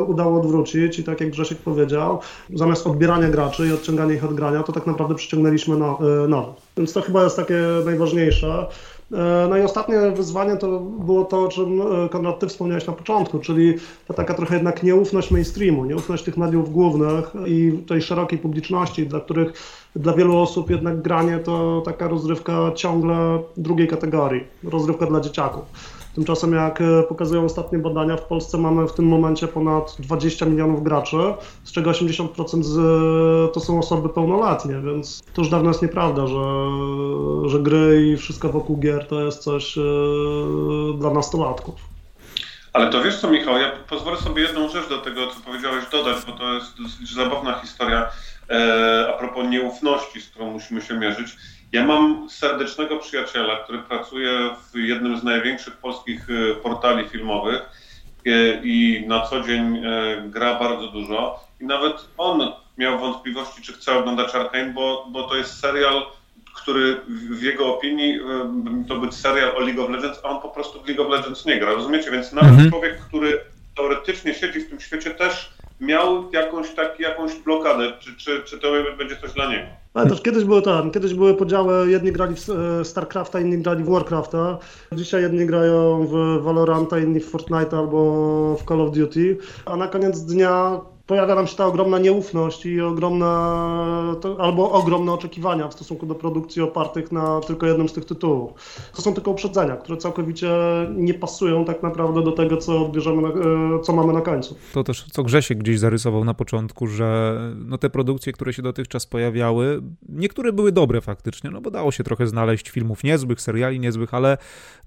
udało 0.07 0.41
odwrócić 0.41 0.99
i 0.99 1.03
tak 1.03 1.21
jak 1.21 1.29
Grzesiek 1.29 1.57
powiedział, 1.57 2.19
zamiast 2.53 2.87
odbierania 2.87 3.29
graczy 3.29 3.67
i 3.67 3.71
odciągania 3.71 4.13
ich 4.13 4.23
od 4.23 4.33
grania, 4.33 4.63
to 4.63 4.71
tak 4.71 4.87
naprawdę 4.87 5.15
przyciągnęliśmy 5.15 5.77
nowych. 6.27 6.55
Więc 6.77 6.93
to 6.93 7.01
chyba 7.01 7.23
jest 7.23 7.35
takie 7.35 7.63
najważniejsze. 7.85 8.67
E, 9.11 9.47
no 9.49 9.57
i 9.57 9.61
ostatnie 9.61 10.11
wyzwanie 10.11 10.57
to 10.57 10.79
było 10.79 11.25
to, 11.25 11.43
o 11.43 11.47
czym 11.47 11.81
e, 11.81 12.09
Konrad, 12.09 12.39
ty 12.39 12.47
wspomniałeś 12.47 12.87
na 12.87 12.93
początku, 12.93 13.39
czyli 13.39 13.73
ta 14.07 14.13
taka 14.13 14.33
trochę 14.33 14.55
jednak 14.55 14.83
nieufność 14.83 15.31
mainstreamu, 15.31 15.85
nieufność 15.85 16.23
tych 16.23 16.37
mediów 16.37 16.71
głównych 16.71 17.33
i 17.45 17.83
tej 17.87 18.01
szerokiej 18.01 18.39
publiczności, 18.39 19.07
dla 19.07 19.19
których 19.19 19.53
dla 19.95 20.13
wielu 20.13 20.37
osób 20.37 20.69
jednak 20.69 21.01
granie 21.01 21.39
to 21.39 21.81
taka 21.85 22.07
rozrywka 22.07 22.71
ciągle 22.75 23.39
drugiej 23.57 23.87
kategorii, 23.87 24.43
rozrywka 24.63 25.05
dla 25.05 25.19
dzieciaków. 25.19 25.63
Tymczasem 26.15 26.53
jak 26.53 26.81
e, 26.81 27.03
pokazują 27.03 27.45
ostatnie 27.45 27.79
badania, 27.79 28.17
w 28.17 28.25
Polsce 28.25 28.57
mamy 28.57 28.87
w 28.87 28.93
tym 28.93 29.05
momencie 29.05 29.47
ponad 29.47 29.95
20 29.99 30.45
milionów 30.45 30.83
graczy, 30.83 31.17
z 31.63 31.71
czego 31.71 31.91
80% 31.91 32.63
z, 32.63 33.53
to 33.53 33.59
są 33.59 33.79
osoby 33.79 34.09
pełnoletnie, 34.09 34.75
więc 34.85 35.23
to 35.33 35.41
już 35.41 35.49
dawno 35.49 35.69
jest 35.69 35.81
nieprawda, 35.81 36.27
że, 36.27 36.43
że 37.49 37.59
gry 37.59 38.11
i 38.13 38.17
wszystko 38.17 38.49
wokół 38.49 38.77
gier 38.77 39.07
to 39.07 39.21
jest 39.21 39.43
coś 39.43 39.77
e, 39.77 39.81
dla 40.97 41.09
nastolatków. 41.09 41.75
Ale 42.73 42.89
to 42.89 43.03
wiesz 43.03 43.19
co, 43.19 43.31
Michał, 43.31 43.57
ja 43.57 43.71
pozwolę 43.89 44.17
sobie 44.17 44.41
jedną 44.41 44.69
rzecz 44.69 44.89
do 44.89 44.97
tego, 44.97 45.27
co 45.27 45.39
powiedziałeś, 45.45 45.83
dodać, 45.91 46.17
bo 46.27 46.31
to 46.31 46.53
jest 46.53 46.81
dosyć 46.81 47.13
zabawna 47.13 47.59
historia 47.59 48.09
e, 48.49 49.05
a 49.09 49.17
propos 49.17 49.47
nieufności, 49.49 50.21
z 50.21 50.29
którą 50.29 50.51
musimy 50.51 50.81
się 50.81 50.99
mierzyć. 50.99 51.29
Ja 51.71 51.85
mam 51.85 52.29
serdecznego 52.29 52.97
przyjaciela, 52.97 53.63
który 53.63 53.79
pracuje 53.79 54.29
w 54.73 54.77
jednym 54.77 55.17
z 55.17 55.23
największych 55.23 55.77
polskich 55.77 56.27
e, 56.29 56.55
portali 56.55 57.09
filmowych 57.09 57.61
e, 58.25 58.31
i 58.63 59.05
na 59.07 59.27
co 59.27 59.41
dzień 59.41 59.77
e, 59.77 60.23
gra 60.25 60.59
bardzo 60.59 60.87
dużo. 60.87 61.39
I 61.61 61.65
nawet 61.65 62.05
on 62.17 62.51
miał 62.77 62.99
wątpliwości, 62.99 63.61
czy 63.61 63.73
chce 63.73 63.93
oglądać 63.93 64.35
Arkane, 64.35 64.73
bo, 64.73 65.07
bo 65.11 65.23
to 65.23 65.35
jest 65.35 65.59
serial, 65.59 66.05
który 66.55 67.01
w 67.07 67.43
jego 67.43 67.75
opinii 67.75 68.19
to 68.87 68.95
być 68.95 69.13
serial 69.13 69.55
o 69.55 69.59
League 69.59 69.83
of 69.83 69.89
Legends, 69.89 70.19
a 70.23 70.29
on 70.29 70.41
po 70.41 70.49
prostu 70.49 70.81
w 70.81 70.87
League 70.87 71.03
of 71.03 71.09
Legends 71.09 71.45
nie 71.45 71.59
gra, 71.59 71.73
rozumiecie? 71.73 72.11
Więc 72.11 72.33
nawet 72.33 72.51
mhm. 72.51 72.69
człowiek, 72.69 72.99
który 72.99 73.41
teoretycznie 73.75 74.33
siedzi 74.33 74.59
w 74.59 74.69
tym 74.69 74.79
świecie, 74.79 75.11
też 75.11 75.53
miał 75.79 76.31
jakąś, 76.31 76.69
tak, 76.69 76.99
jakąś 76.99 77.35
blokadę, 77.35 77.93
czy, 77.99 78.15
czy, 78.15 78.43
czy 78.43 78.59
to 78.59 78.71
będzie 78.97 79.15
coś 79.15 79.31
dla 79.31 79.51
niego. 79.51 79.78
Ale 79.93 80.09
też 80.09 80.21
kiedyś 80.21 80.43
były 80.43 80.61
tam, 80.61 80.91
kiedyś 80.91 81.13
były 81.13 81.33
podziały, 81.33 81.91
jedni 81.91 82.11
grali 82.11 82.35
w 82.35 82.49
e, 82.49 82.85
StarCrafta, 82.85 83.39
inni 83.39 83.57
grali 83.57 83.83
w 83.83 83.89
Warcrafta. 83.89 84.57
Dzisiaj 84.91 85.21
jedni 85.21 85.45
grają 85.45 86.07
w 86.07 86.43
Valoranta, 86.43 86.99
inni 86.99 87.19
w 87.19 87.29
Fortnite 87.29 87.77
albo 87.77 88.57
w 88.57 88.63
Call 88.63 88.81
of 88.81 88.91
Duty. 88.91 89.37
A 89.65 89.77
na 89.77 89.87
koniec 89.87 90.21
dnia 90.21 90.81
pojawia 91.09 91.35
nam 91.35 91.47
się 91.47 91.55
ta 91.55 91.65
ogromna 91.65 91.99
nieufność 91.99 92.65
i 92.65 92.81
ogromna, 92.81 94.15
to, 94.21 94.41
albo 94.41 94.71
ogromne 94.71 95.11
oczekiwania 95.11 95.67
w 95.67 95.73
stosunku 95.73 96.05
do 96.05 96.15
produkcji 96.15 96.61
opartych 96.61 97.11
na 97.11 97.39
tylko 97.47 97.65
jednym 97.65 97.89
z 97.89 97.93
tych 97.93 98.05
tytułów. 98.05 98.51
To 98.95 99.01
są 99.01 99.13
tylko 99.13 99.31
uprzedzenia, 99.31 99.75
które 99.75 99.97
całkowicie 99.97 100.49
nie 100.95 101.13
pasują 101.13 101.65
tak 101.65 101.83
naprawdę 101.83 102.23
do 102.23 102.31
tego, 102.31 102.57
co 102.57 102.85
odbierzemy, 102.85 103.21
na, 103.21 103.29
e, 103.29 103.79
co 103.83 103.93
mamy 103.93 104.13
na 104.13 104.21
końcu. 104.21 104.55
To 104.73 104.83
też, 104.83 105.05
co 105.11 105.23
Grzesiek 105.23 105.57
gdzieś 105.57 105.79
zarysował 105.79 106.25
na 106.25 106.33
początku, 106.33 106.87
że 106.87 107.39
no 107.55 107.77
te 107.77 107.89
produkcje, 107.89 108.33
które 108.33 108.53
się 108.53 108.61
dotychczas 108.61 109.05
pojawiały, 109.05 109.81
niektóre 110.09 110.53
były 110.53 110.71
dobre 110.71 111.01
faktycznie, 111.01 111.51
no 111.51 111.61
bo 111.61 111.71
dało 111.71 111.91
się 111.91 112.03
trochę 112.03 112.27
znaleźć 112.27 112.69
filmów 112.69 113.03
niezłych, 113.03 113.41
seriali 113.41 113.79
niezłych, 113.79 114.13
ale, 114.13 114.37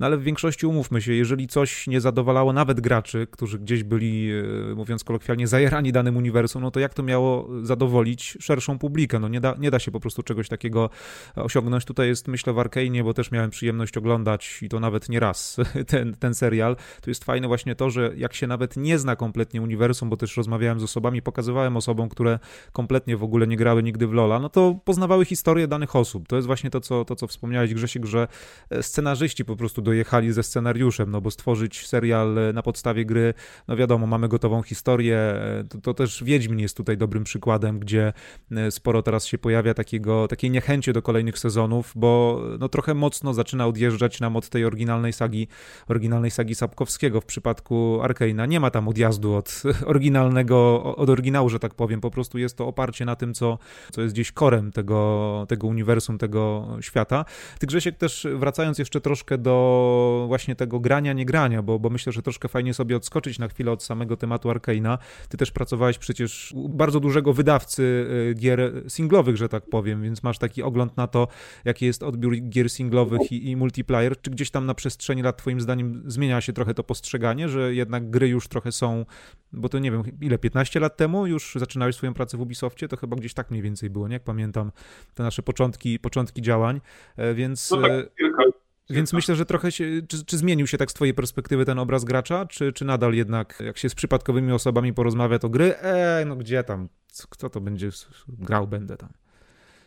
no 0.00 0.06
ale 0.06 0.16
w 0.16 0.22
większości 0.22 0.66
umówmy 0.66 1.02
się, 1.02 1.12
jeżeli 1.12 1.46
coś 1.46 1.86
nie 1.86 2.00
zadowalało 2.00 2.52
nawet 2.52 2.80
graczy, 2.80 3.26
którzy 3.30 3.58
gdzieś 3.58 3.84
byli, 3.84 4.30
e, 4.70 4.74
mówiąc 4.74 5.04
kolokwialnie, 5.04 5.46
zajerani 5.46 5.92
danym 5.92 6.11
danym 6.12 6.16
uniwersum, 6.16 6.62
no 6.62 6.70
to 6.70 6.80
jak 6.80 6.94
to 6.94 7.02
miało 7.02 7.48
zadowolić 7.62 8.36
szerszą 8.40 8.78
publikę? 8.78 9.18
No 9.18 9.28
nie 9.28 9.40
da, 9.40 9.54
nie 9.58 9.70
da 9.70 9.78
się 9.78 9.90
po 9.90 10.00
prostu 10.00 10.22
czegoś 10.22 10.48
takiego 10.48 10.90
osiągnąć. 11.36 11.84
Tutaj 11.84 12.08
jest, 12.08 12.28
myślę, 12.28 12.52
w 12.52 12.58
Arkane, 12.58 13.04
bo 13.04 13.14
też 13.14 13.30
miałem 13.30 13.50
przyjemność 13.50 13.96
oglądać 13.96 14.58
i 14.62 14.68
to 14.68 14.80
nawet 14.80 15.08
nie 15.08 15.20
raz 15.20 15.56
ten, 15.92 16.14
ten 16.14 16.34
serial. 16.34 16.76
Tu 17.00 17.10
jest 17.10 17.24
fajne 17.24 17.48
właśnie 17.48 17.74
to, 17.74 17.90
że 17.90 18.12
jak 18.16 18.34
się 18.34 18.46
nawet 18.46 18.76
nie 18.76 18.98
zna 18.98 19.16
kompletnie 19.16 19.62
uniwersum, 19.62 20.10
bo 20.10 20.16
też 20.16 20.36
rozmawiałem 20.36 20.80
z 20.80 20.82
osobami, 20.82 21.22
pokazywałem 21.22 21.76
osobom, 21.76 22.08
które 22.08 22.38
kompletnie 22.72 23.16
w 23.16 23.24
ogóle 23.24 23.46
nie 23.46 23.56
grały 23.56 23.82
nigdy 23.82 24.06
w 24.06 24.12
Lola, 24.12 24.38
no 24.38 24.48
to 24.48 24.78
poznawały 24.84 25.24
historię 25.24 25.68
danych 25.68 25.96
osób. 25.96 26.28
To 26.28 26.36
jest 26.36 26.46
właśnie 26.46 26.70
to, 26.70 26.80
co, 26.80 27.04
to, 27.04 27.16
co 27.16 27.26
wspomniałeś, 27.26 27.74
Grzesiek, 27.74 28.04
że 28.06 28.28
e, 28.70 28.82
scenarzyści 28.82 29.44
po 29.44 29.56
prostu 29.56 29.82
dojechali 29.82 30.32
ze 30.32 30.42
scenariuszem, 30.42 31.10
no 31.10 31.20
bo 31.20 31.30
stworzyć 31.30 31.86
serial 31.86 32.36
na 32.54 32.62
podstawie 32.62 33.04
gry, 33.04 33.34
no 33.68 33.76
wiadomo, 33.76 34.06
mamy 34.06 34.28
gotową 34.28 34.62
historię, 34.62 35.16
e, 35.16 35.64
to, 35.82 35.94
to 35.94 36.01
też 36.02 36.24
Wiedźmin 36.24 36.58
jest 36.58 36.76
tutaj 36.76 36.96
dobrym 36.96 37.24
przykładem, 37.24 37.78
gdzie 37.78 38.12
e, 38.50 38.70
sporo 38.70 39.02
teraz 39.02 39.26
się 39.26 39.38
pojawia 39.38 39.74
takiego, 39.74 40.28
takiej 40.28 40.50
niechęci 40.50 40.92
do 40.92 41.02
kolejnych 41.02 41.38
sezonów, 41.38 41.92
bo 41.96 42.42
no 42.58 42.68
trochę 42.68 42.94
mocno 42.94 43.34
zaczyna 43.34 43.66
odjeżdżać 43.66 44.20
nam 44.20 44.36
od 44.36 44.48
tej 44.48 44.64
oryginalnej 44.64 45.12
sagi, 45.12 45.48
oryginalnej 45.88 46.30
sagi 46.30 46.54
Sapkowskiego 46.54 47.20
w 47.20 47.24
przypadku 47.24 48.00
Arkeina. 48.02 48.46
Nie 48.46 48.60
ma 48.60 48.70
tam 48.70 48.88
odjazdu 48.88 49.34
od 49.34 49.62
oryginalnego, 49.90 50.82
od 50.96 51.10
oryginału, 51.10 51.48
że 51.48 51.58
tak 51.58 51.74
powiem, 51.74 52.00
po 52.00 52.10
prostu 52.10 52.38
jest 52.38 52.56
to 52.56 52.66
oparcie 52.66 53.04
na 53.04 53.16
tym, 53.16 53.34
co, 53.34 53.58
co 53.92 54.02
jest 54.02 54.14
gdzieś 54.14 54.32
korem 54.32 54.72
tego, 54.72 55.46
tego 55.48 55.66
uniwersum, 55.66 56.18
tego 56.18 56.68
świata. 56.80 57.24
Ty 57.58 57.66
Grzesiek 57.66 57.96
też 57.96 58.26
wracając 58.34 58.78
jeszcze 58.78 59.00
troszkę 59.00 59.38
do 59.38 60.24
właśnie 60.28 60.56
tego 60.56 60.80
grania, 60.80 61.12
nie 61.12 61.26
grania, 61.26 61.62
bo, 61.62 61.78
bo 61.78 61.90
myślę, 61.90 62.12
że 62.12 62.22
troszkę 62.22 62.48
fajnie 62.48 62.74
sobie 62.74 62.96
odskoczyć 62.96 63.38
na 63.38 63.48
chwilę 63.48 63.72
od 63.72 63.82
samego 63.82 64.16
tematu 64.16 64.50
Arkeina. 64.50 64.98
Ty 65.28 65.36
też 65.36 65.50
pracowałeś 65.50 65.91
przecież 65.98 66.54
bardzo 66.68 67.00
dużego 67.00 67.32
wydawcy 67.32 67.82
y, 68.30 68.34
gier 68.34 68.84
singlowych, 68.88 69.36
że 69.36 69.48
tak 69.48 69.64
powiem, 69.70 70.02
więc 70.02 70.22
masz 70.22 70.38
taki 70.38 70.62
ogląd 70.62 70.96
na 70.96 71.06
to, 71.06 71.28
jaki 71.64 71.86
jest 71.86 72.02
odbiór 72.02 72.36
gier 72.36 72.70
singlowych 72.70 73.32
i, 73.32 73.50
i 73.50 73.56
multiplayer. 73.56 74.20
Czy 74.20 74.30
gdzieś 74.30 74.50
tam 74.50 74.66
na 74.66 74.74
przestrzeni 74.74 75.22
lat 75.22 75.36
twoim 75.36 75.60
zdaniem 75.60 76.02
zmienia 76.06 76.40
się 76.40 76.52
trochę 76.52 76.74
to 76.74 76.84
postrzeganie, 76.84 77.48
że 77.48 77.74
jednak 77.74 78.10
gry 78.10 78.28
już 78.28 78.48
trochę 78.48 78.72
są, 78.72 79.04
bo 79.52 79.68
to 79.68 79.78
nie 79.78 79.90
wiem, 79.90 80.02
ile, 80.20 80.38
15 80.38 80.80
lat 80.80 80.96
temu 80.96 81.26
już 81.26 81.54
zaczynałeś 81.54 81.96
swoją 81.96 82.14
pracę 82.14 82.36
w 82.36 82.40
Ubisoftie, 82.40 82.88
to 82.88 82.96
chyba 82.96 83.16
gdzieś 83.16 83.34
tak 83.34 83.50
mniej 83.50 83.62
więcej 83.62 83.90
było, 83.90 84.08
nie? 84.08 84.14
Jak 84.14 84.24
pamiętam 84.24 84.72
te 85.14 85.22
nasze 85.22 85.42
początki, 85.42 85.98
początki 85.98 86.42
działań, 86.42 86.80
e, 87.16 87.34
więc... 87.34 87.70
No 87.70 87.80
tak, 87.80 87.90
e, 87.90 88.06
kilka 88.18 88.42
więc 88.90 89.12
myślę, 89.12 89.36
że 89.36 89.46
trochę 89.46 89.72
się, 89.72 89.84
czy, 90.08 90.24
czy, 90.24 90.38
zmienił 90.38 90.66
się 90.66 90.78
tak 90.78 90.90
z 90.90 90.94
twojej 90.94 91.14
perspektywy 91.14 91.64
ten 91.64 91.78
obraz 91.78 92.04
gracza, 92.04 92.46
czy, 92.46 92.72
czy 92.72 92.84
nadal 92.84 93.14
jednak, 93.14 93.62
jak 93.64 93.78
się 93.78 93.88
z 93.88 93.94
przypadkowymi 93.94 94.52
osobami 94.52 94.94
porozmawia, 94.94 95.38
to 95.38 95.48
gry, 95.48 95.74
eee, 95.82 96.26
no 96.26 96.36
gdzie 96.36 96.64
tam, 96.64 96.88
kto 97.30 97.50
to 97.50 97.60
będzie 97.60 97.90
grał, 98.28 98.68
będę 98.68 98.96
tam. 98.96 99.12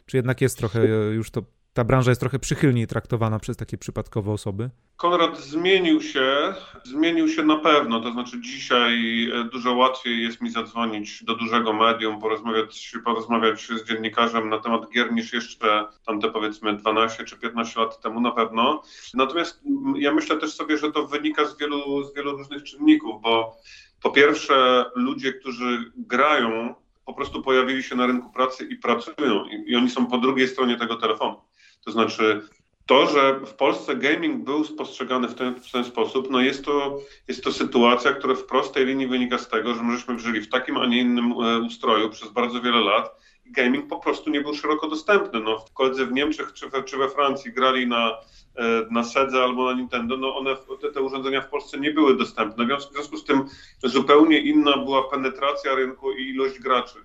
Czy 0.05 0.17
jednak 0.17 0.41
jest 0.41 0.57
trochę 0.57 0.87
już 1.13 1.31
to 1.31 1.43
ta 1.75 1.83
branża 1.83 2.11
jest 2.11 2.21
trochę 2.21 2.39
przychylniej 2.39 2.87
traktowana 2.87 3.39
przez 3.39 3.57
takie 3.57 3.77
przypadkowe 3.77 4.31
osoby? 4.31 4.69
Konrad 4.97 5.39
zmienił 5.39 6.01
się, 6.01 6.53
zmienił 6.83 7.29
się 7.29 7.43
na 7.43 7.55
pewno. 7.55 8.01
To 8.01 8.11
znaczy, 8.11 8.41
dzisiaj 8.41 9.23
e, 9.33 9.43
dużo 9.43 9.73
łatwiej 9.73 10.23
jest 10.23 10.41
mi 10.41 10.51
zadzwonić 10.51 11.23
do 11.23 11.35
dużego 11.35 11.73
medium, 11.73 12.21
porozmawiać, 12.21 12.93
porozmawiać 13.05 13.67
z 13.67 13.87
dziennikarzem 13.87 14.49
na 14.49 14.59
temat 14.59 14.89
gier 14.89 15.13
niż 15.13 15.33
jeszcze 15.33 15.87
tamte 16.05 16.31
powiedzmy 16.31 16.77
12 16.77 17.23
czy 17.23 17.37
15 17.37 17.79
lat 17.79 18.01
temu 18.01 18.21
na 18.21 18.31
pewno. 18.31 18.81
Natomiast 19.13 19.61
ja 19.95 20.13
myślę 20.13 20.37
też 20.37 20.53
sobie, 20.53 20.77
że 20.77 20.91
to 20.91 21.07
wynika 21.07 21.45
z 21.45 21.57
wielu, 21.57 22.03
z 22.03 22.15
wielu 22.15 22.37
różnych 22.37 22.63
czynników, 22.63 23.21
bo 23.21 23.57
po 24.01 24.11
pierwsze, 24.11 24.85
ludzie, 24.95 25.33
którzy 25.33 25.91
grają, 25.97 26.75
po 27.05 27.13
prostu 27.13 27.41
pojawili 27.41 27.83
się 27.83 27.95
na 27.95 28.05
rynku 28.07 28.29
pracy 28.29 28.65
i 28.65 28.75
pracują, 28.75 29.45
i, 29.45 29.71
i 29.71 29.75
oni 29.75 29.89
są 29.89 30.07
po 30.07 30.17
drugiej 30.17 30.47
stronie 30.47 30.77
tego 30.77 30.95
telefonu. 30.95 31.41
To 31.85 31.91
znaczy, 31.91 32.41
to, 32.85 33.07
że 33.07 33.39
w 33.45 33.53
Polsce 33.53 33.95
gaming 33.95 34.43
był 34.43 34.63
spostrzegany 34.63 35.27
w 35.27 35.35
ten, 35.35 35.55
w 35.55 35.71
ten, 35.71 35.83
sposób, 35.83 36.31
no 36.31 36.41
jest 36.41 36.65
to, 36.65 36.99
jest 37.27 37.43
to 37.43 37.51
sytuacja, 37.51 38.13
która 38.13 38.35
w 38.35 38.43
prostej 38.43 38.85
linii 38.85 39.07
wynika 39.07 39.37
z 39.37 39.47
tego, 39.47 39.75
że 39.75 39.83
my 39.83 39.97
żeśmy 39.97 40.19
żyli 40.19 40.41
w 40.41 40.49
takim, 40.49 40.77
a 40.77 40.85
nie 40.85 40.99
innym 40.99 41.31
e, 41.31 41.59
ustroju 41.59 42.09
przez 42.09 42.29
bardzo 42.29 42.61
wiele 42.61 42.79
lat 42.79 43.15
i 43.45 43.51
gaming 43.51 43.87
po 43.87 43.99
prostu 43.99 44.29
nie 44.29 44.41
był 44.41 44.53
szeroko 44.53 44.87
dostępny. 44.87 45.39
No, 45.39 45.59
w 45.59 45.73
koledzy 45.73 46.05
w 46.05 46.11
Niemczech 46.11 46.53
czy 46.53 46.69
we, 46.69 46.83
czy 46.83 46.97
we 46.97 47.09
Francji 47.09 47.53
grali 47.53 47.87
na, 47.87 48.11
e, 48.55 48.85
na 48.91 49.03
Sedze 49.03 49.43
albo 49.43 49.65
na 49.65 49.77
Nintendo, 49.77 50.17
no 50.17 50.37
one, 50.37 50.55
te, 50.81 50.91
te 50.91 51.01
urządzenia 51.01 51.41
w 51.41 51.49
Polsce 51.49 51.79
nie 51.79 51.91
były 51.91 52.17
dostępne. 52.17 52.77
W 52.77 52.93
związku 52.93 53.17
z 53.17 53.23
tym 53.23 53.45
zupełnie 53.83 54.39
inna 54.39 54.77
była 54.77 55.09
penetracja 55.09 55.75
rynku 55.75 56.11
i 56.11 56.29
ilość 56.29 56.59
graczy. 56.59 56.99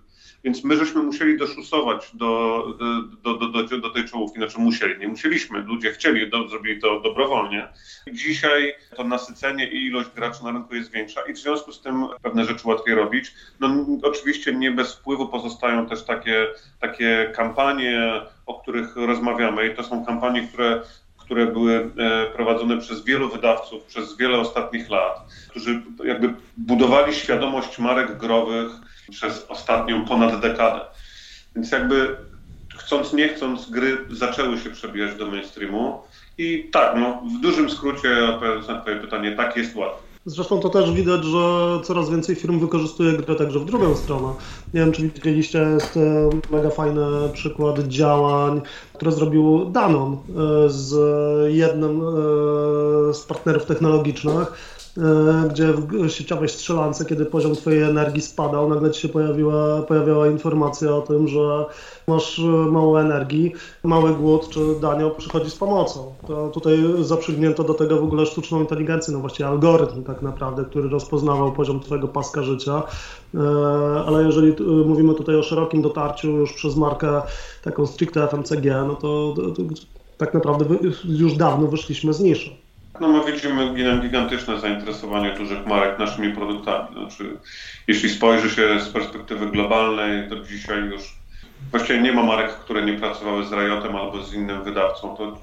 Więc 0.45 0.65
my 0.65 0.77
żeśmy 0.77 1.03
musieli 1.03 1.39
doszusować 1.39 2.11
do, 2.15 2.65
do, 3.23 3.35
do, 3.35 3.79
do, 3.79 3.91
tej 3.91 4.05
czołówki, 4.05 4.39
znaczy 4.39 4.59
musieli, 4.59 5.01
nie 5.01 5.09
musieliśmy, 5.09 5.59
ludzie 5.59 5.93
chcieli, 5.93 6.31
do, 6.31 6.49
zrobili 6.49 6.81
to 6.81 7.01
dobrowolnie. 7.01 7.69
Dzisiaj 8.13 8.75
to 8.97 9.05
nasycenie 9.05 9.71
i 9.71 9.87
ilość 9.87 10.11
graczy 10.11 10.45
na 10.45 10.53
rynku 10.53 10.75
jest 10.75 10.91
większa 10.91 11.21
i 11.21 11.33
w 11.33 11.39
związku 11.39 11.73
z 11.73 11.81
tym 11.81 12.07
pewne 12.23 12.45
rzeczy 12.45 12.69
łatwiej 12.69 12.95
robić. 12.95 13.35
No 13.61 13.87
oczywiście 14.03 14.55
nie 14.55 14.71
bez 14.71 14.95
wpływu 14.95 15.29
pozostają 15.29 15.87
też 15.87 16.05
takie, 16.05 16.47
takie 16.81 17.33
kampanie, 17.37 18.21
o 18.47 18.61
których 18.61 18.97
rozmawiamy 18.97 19.67
i 19.67 19.75
to 19.77 19.83
są 19.83 20.05
kampanie, 20.05 20.49
które 20.49 20.83
które 21.31 21.47
były 21.47 21.91
e, 21.99 22.27
prowadzone 22.27 22.79
przez 22.79 23.05
wielu 23.05 23.29
wydawców 23.29 23.83
przez 23.85 24.17
wiele 24.17 24.39
ostatnich 24.39 24.91
lat, 24.91 25.27
którzy 25.51 25.83
jakby 26.05 26.35
budowali 26.57 27.15
świadomość 27.15 27.79
marek 27.79 28.19
growych 28.19 28.71
przez 29.11 29.47
ostatnią 29.49 30.05
ponad 30.05 30.41
dekadę. 30.41 30.81
Więc 31.57 31.73
jakby 31.73 32.17
chcąc 32.79 33.13
nie 33.13 33.29
chcąc 33.29 33.71
gry 33.71 33.99
zaczęły 34.11 34.59
się 34.59 34.71
przebijać 34.71 35.15
do 35.15 35.27
mainstreamu 35.27 36.03
i 36.39 36.69
tak, 36.73 36.97
no 36.97 37.23
w 37.39 37.41
dużym 37.41 37.71
skrócie 37.71 38.25
odpowiadając 38.25 38.69
na 38.69 38.81
twoje 38.81 38.97
pytanie, 38.97 39.33
tak 39.37 39.57
jest 39.57 39.77
łatwo. 39.77 40.11
Zresztą 40.27 40.61
to 40.61 40.69
też 40.69 40.93
widać, 40.93 41.25
że 41.25 41.39
coraz 41.85 42.11
więcej 42.11 42.37
firm 42.37 42.59
wykorzystuje 42.59 43.13
grę 43.13 43.35
także 43.35 43.59
w 43.59 43.65
drugą 43.65 43.97
stronę. 43.97 44.35
Nie 44.75 44.81
wiem, 44.81 44.93
czy 44.93 45.03
widzieliście, 45.03 45.59
jest 45.59 45.97
e, 45.97 46.31
mega 46.51 46.71
fajny 46.71 47.03
przykład 47.33 47.79
działań, 47.79 48.61
które 48.93 49.13
zrobił 49.13 49.65
Danon 49.65 50.13
e, 50.13 50.19
z 50.69 50.95
jednym 51.53 52.01
e, 52.01 52.05
z 53.15 53.25
partnerów 53.29 53.65
technologicznych 53.65 54.53
gdzie 55.51 55.73
w 55.73 56.11
sieciowej 56.11 56.49
strzelance, 56.49 57.05
kiedy 57.05 57.27
poziom 57.27 57.55
twojej 57.55 57.83
energii 57.83 58.23
spadał, 58.23 58.69
nagle 58.69 58.91
ci 58.91 59.01
się 59.01 59.09
pojawiła, 59.09 59.83
pojawiała 59.83 60.27
informacja 60.27 60.97
o 60.97 61.01
tym, 61.03 61.29
że 61.29 61.65
masz 62.07 62.39
e, 62.39 62.43
mało 62.43 63.01
energii, 63.01 63.53
mały 63.83 64.15
głód 64.15 64.49
czy 64.49 64.61
danio 64.81 65.11
przychodzi 65.11 65.51
z 65.51 65.57
pomocą. 65.57 66.15
To 66.27 66.49
tutaj 66.49 66.79
zaprzygnięto 67.01 67.65
do 67.65 67.75
tego 67.75 68.01
w 68.01 68.05
ogóle 68.05 68.27
sztuczną 68.27 68.61
inteligencję, 68.61 69.15
no 69.15 69.21
właściwie 69.21 69.49
algorytm 69.49 70.05
tak 70.05 70.23
naprawdę, 70.23 70.65
który 70.65 70.89
rozpoznawał 70.89 71.53
poziom 71.53 71.81
twojego 71.81 72.09
paska 72.09 72.43
życia. 72.43 72.83
E, 73.35 73.39
ale 74.07 74.23
jeżeli 74.23 74.55
mówimy 74.87 75.15
tutaj 75.15 75.37
o 75.37 75.43
szerokim 75.43 75.83
dotarciu 75.83 76.29
już 76.29 76.53
przez 76.53 76.77
markę 76.77 77.23
taką 77.63 77.87
stricte 77.87 78.29
FMCG, 78.29 78.65
no 78.87 78.95
to, 78.95 79.35
to, 79.37 79.43
to 79.43 79.63
tak 80.19 80.35
naprawdę 80.35 80.65
już 81.05 81.35
dawno 81.35 81.67
wyszliśmy 81.67 82.13
z 82.13 82.21
niszy. 82.21 82.51
No 83.01 83.09
my 83.09 83.33
widzimy 83.33 83.75
gigantyczne 84.03 84.61
zainteresowanie 84.61 85.35
dużych 85.35 85.67
marek 85.67 85.99
naszymi 85.99 86.33
produktami. 86.33 86.89
Znaczy, 86.93 87.37
jeśli 87.89 88.09
spojrzy 88.09 88.51
się 88.51 88.81
z 88.81 88.89
perspektywy 88.89 89.47
globalnej, 89.47 90.29
to 90.29 90.37
dzisiaj 90.37 90.79
już 90.79 91.21
Właściwie 91.71 92.03
nie 92.03 92.13
ma 92.13 92.23
marek, 92.23 92.51
które 92.51 92.85
nie 92.85 92.99
pracowały 92.99 93.47
z 93.47 93.53
Riotem 93.53 93.97
albo 93.97 94.23
z 94.23 94.35
innym 94.35 94.65
wydawcą. 94.65 95.17
To 95.17 95.37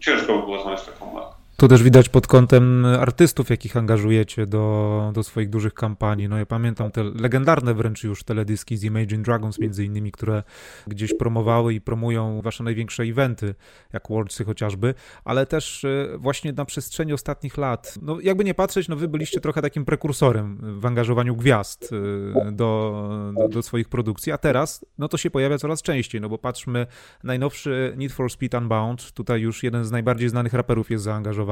ciężko 0.00 0.38
by 0.38 0.42
było 0.42 0.62
znaleźć 0.62 0.84
taką 0.84 1.12
markę. 1.12 1.35
To 1.56 1.68
też 1.68 1.82
widać 1.82 2.08
pod 2.08 2.26
kątem 2.26 2.84
artystów, 2.84 3.50
jakich 3.50 3.76
angażujecie 3.76 4.46
do, 4.46 5.10
do 5.14 5.22
swoich 5.22 5.50
dużych 5.50 5.74
kampanii. 5.74 6.28
No 6.28 6.38
ja 6.38 6.46
pamiętam 6.46 6.90
te 6.90 7.02
legendarne 7.02 7.74
wręcz 7.74 8.04
już 8.04 8.24
teledyski 8.24 8.76
z 8.76 8.84
Imagine 8.84 9.22
Dragons 9.22 9.58
między 9.58 9.84
innymi, 9.84 10.12
które 10.12 10.42
gdzieś 10.86 11.14
promowały 11.14 11.74
i 11.74 11.80
promują 11.80 12.42
wasze 12.42 12.64
największe 12.64 13.02
eventy, 13.02 13.54
jak 13.92 14.08
Worldsy 14.08 14.44
chociażby, 14.44 14.94
ale 15.24 15.46
też 15.46 15.84
e, 15.84 16.18
właśnie 16.18 16.52
na 16.52 16.64
przestrzeni 16.64 17.12
ostatnich 17.12 17.56
lat, 17.56 17.94
no 18.02 18.20
jakby 18.20 18.44
nie 18.44 18.54
patrzeć, 18.54 18.88
no 18.88 18.96
wy 18.96 19.08
byliście 19.08 19.40
trochę 19.40 19.62
takim 19.62 19.84
prekursorem 19.84 20.58
w 20.80 20.86
angażowaniu 20.86 21.36
gwiazd 21.36 21.90
e, 21.92 22.52
do, 22.52 23.32
do, 23.36 23.48
do 23.48 23.62
swoich 23.62 23.88
produkcji, 23.88 24.32
a 24.32 24.38
teraz 24.38 24.86
no 24.98 25.08
to 25.08 25.16
się 25.16 25.30
pojawia 25.30 25.58
coraz 25.58 25.82
częściej, 25.82 26.20
no 26.20 26.28
bo 26.28 26.38
patrzmy, 26.38 26.86
najnowszy 27.24 27.94
Need 27.96 28.12
for 28.12 28.30
Speed 28.30 28.58
Unbound, 28.58 29.12
tutaj 29.12 29.40
już 29.40 29.62
jeden 29.62 29.84
z 29.84 29.90
najbardziej 29.90 30.28
znanych 30.28 30.52
raperów 30.52 30.90
jest 30.90 31.04
zaangażowany 31.04 31.45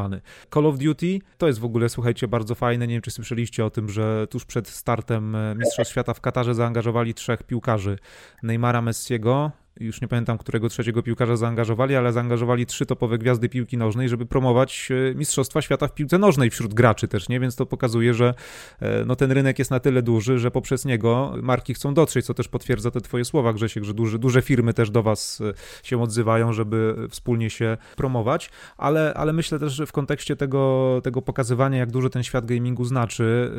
Call 0.55 0.67
of 0.67 0.79
Duty 0.79 1.19
to 1.39 1.47
jest 1.47 1.59
w 1.59 1.65
ogóle, 1.65 1.89
słuchajcie, 1.89 2.29
bardzo 2.29 2.55
fajne. 2.55 2.87
Nie 2.87 2.95
wiem, 2.95 3.03
czy 3.03 3.11
słyszeliście 3.11 3.65
o 3.65 3.71
tym, 3.71 3.89
że 3.89 4.27
tuż 4.31 4.45
przed 4.45 4.69
startem 4.69 5.35
e, 5.35 5.55
Mistrzostw 5.55 5.93
Świata 5.93 6.15
w 6.15 6.21
Katarze 6.21 6.55
zaangażowali 6.55 7.15
trzech 7.15 7.43
piłkarzy. 7.43 7.99
Neymara 8.43 8.83
Messiego, 8.83 9.53
już 9.81 10.01
nie 10.01 10.09
pamiętam, 10.09 10.39
którego 10.39 10.69
trzeciego 10.69 11.03
piłkarza 11.03 11.37
zaangażowali, 11.37 11.97
ale 11.97 12.13
zaangażowali 12.13 12.67
trzy 12.67 12.87
topowe 12.87 13.19
gwiazdy 13.19 13.49
piłki 13.49 13.77
nożnej, 13.77 14.09
żeby 14.09 14.27
promować 14.27 14.89
e, 14.91 15.15
Mistrzostwa 15.15 15.63
Świata 15.63 15.89
w 15.89 15.95
piłce 15.95 16.19
nożnej 16.19 16.51
wśród 16.51 16.75
graczy 16.75 17.09
też, 17.09 17.29
nie? 17.29 17.41
Więc 17.41 17.57
to 17.57 17.67
pokazuje, 17.67 18.15
że 18.15 18.35
e, 18.81 19.05
no, 19.05 19.17
ten 19.17 19.33
rynek 19.33 19.59
jest 19.59 19.71
na 19.71 19.81
tyle 19.81 20.03
duży, 20.03 20.39
że 20.39 20.51
poprzez 20.51 20.85
niego 20.85 21.35
marki 21.43 21.75
chcą 21.75 21.95
dotrzeć, 21.95 22.27
co 22.27 22.35
też 22.35 22.49
potwierdza 22.49 22.91
te 22.91 23.01
twoje 23.01 23.25
słowa, 23.25 23.53
Grzesiek, 23.53 23.85
że 23.85 23.95
duże, 23.95 24.19
duże 24.19 24.43
firmy 24.43 24.75
też 24.75 24.91
do 24.91 25.03
was 25.03 25.41
e, 25.41 25.55
się 25.83 26.03
odzywają, 26.03 26.53
żeby 26.53 27.09
wspólnie 27.11 27.51
się 27.51 27.77
promować, 27.97 28.51
ale, 28.77 29.15
ale 29.15 29.33
myślę 29.33 29.59
też, 29.59 29.73
że 29.73 29.87
w 29.87 29.93
kontekście 29.93 30.37
tego, 30.37 31.01
tego 31.05 31.23
pokazywania, 31.23 31.79
jak 31.79 31.91
dużo 31.91 32.11
ten 32.11 32.23
świat 32.23 32.47
gamingu 32.47 32.85
znaczy, 32.85 33.53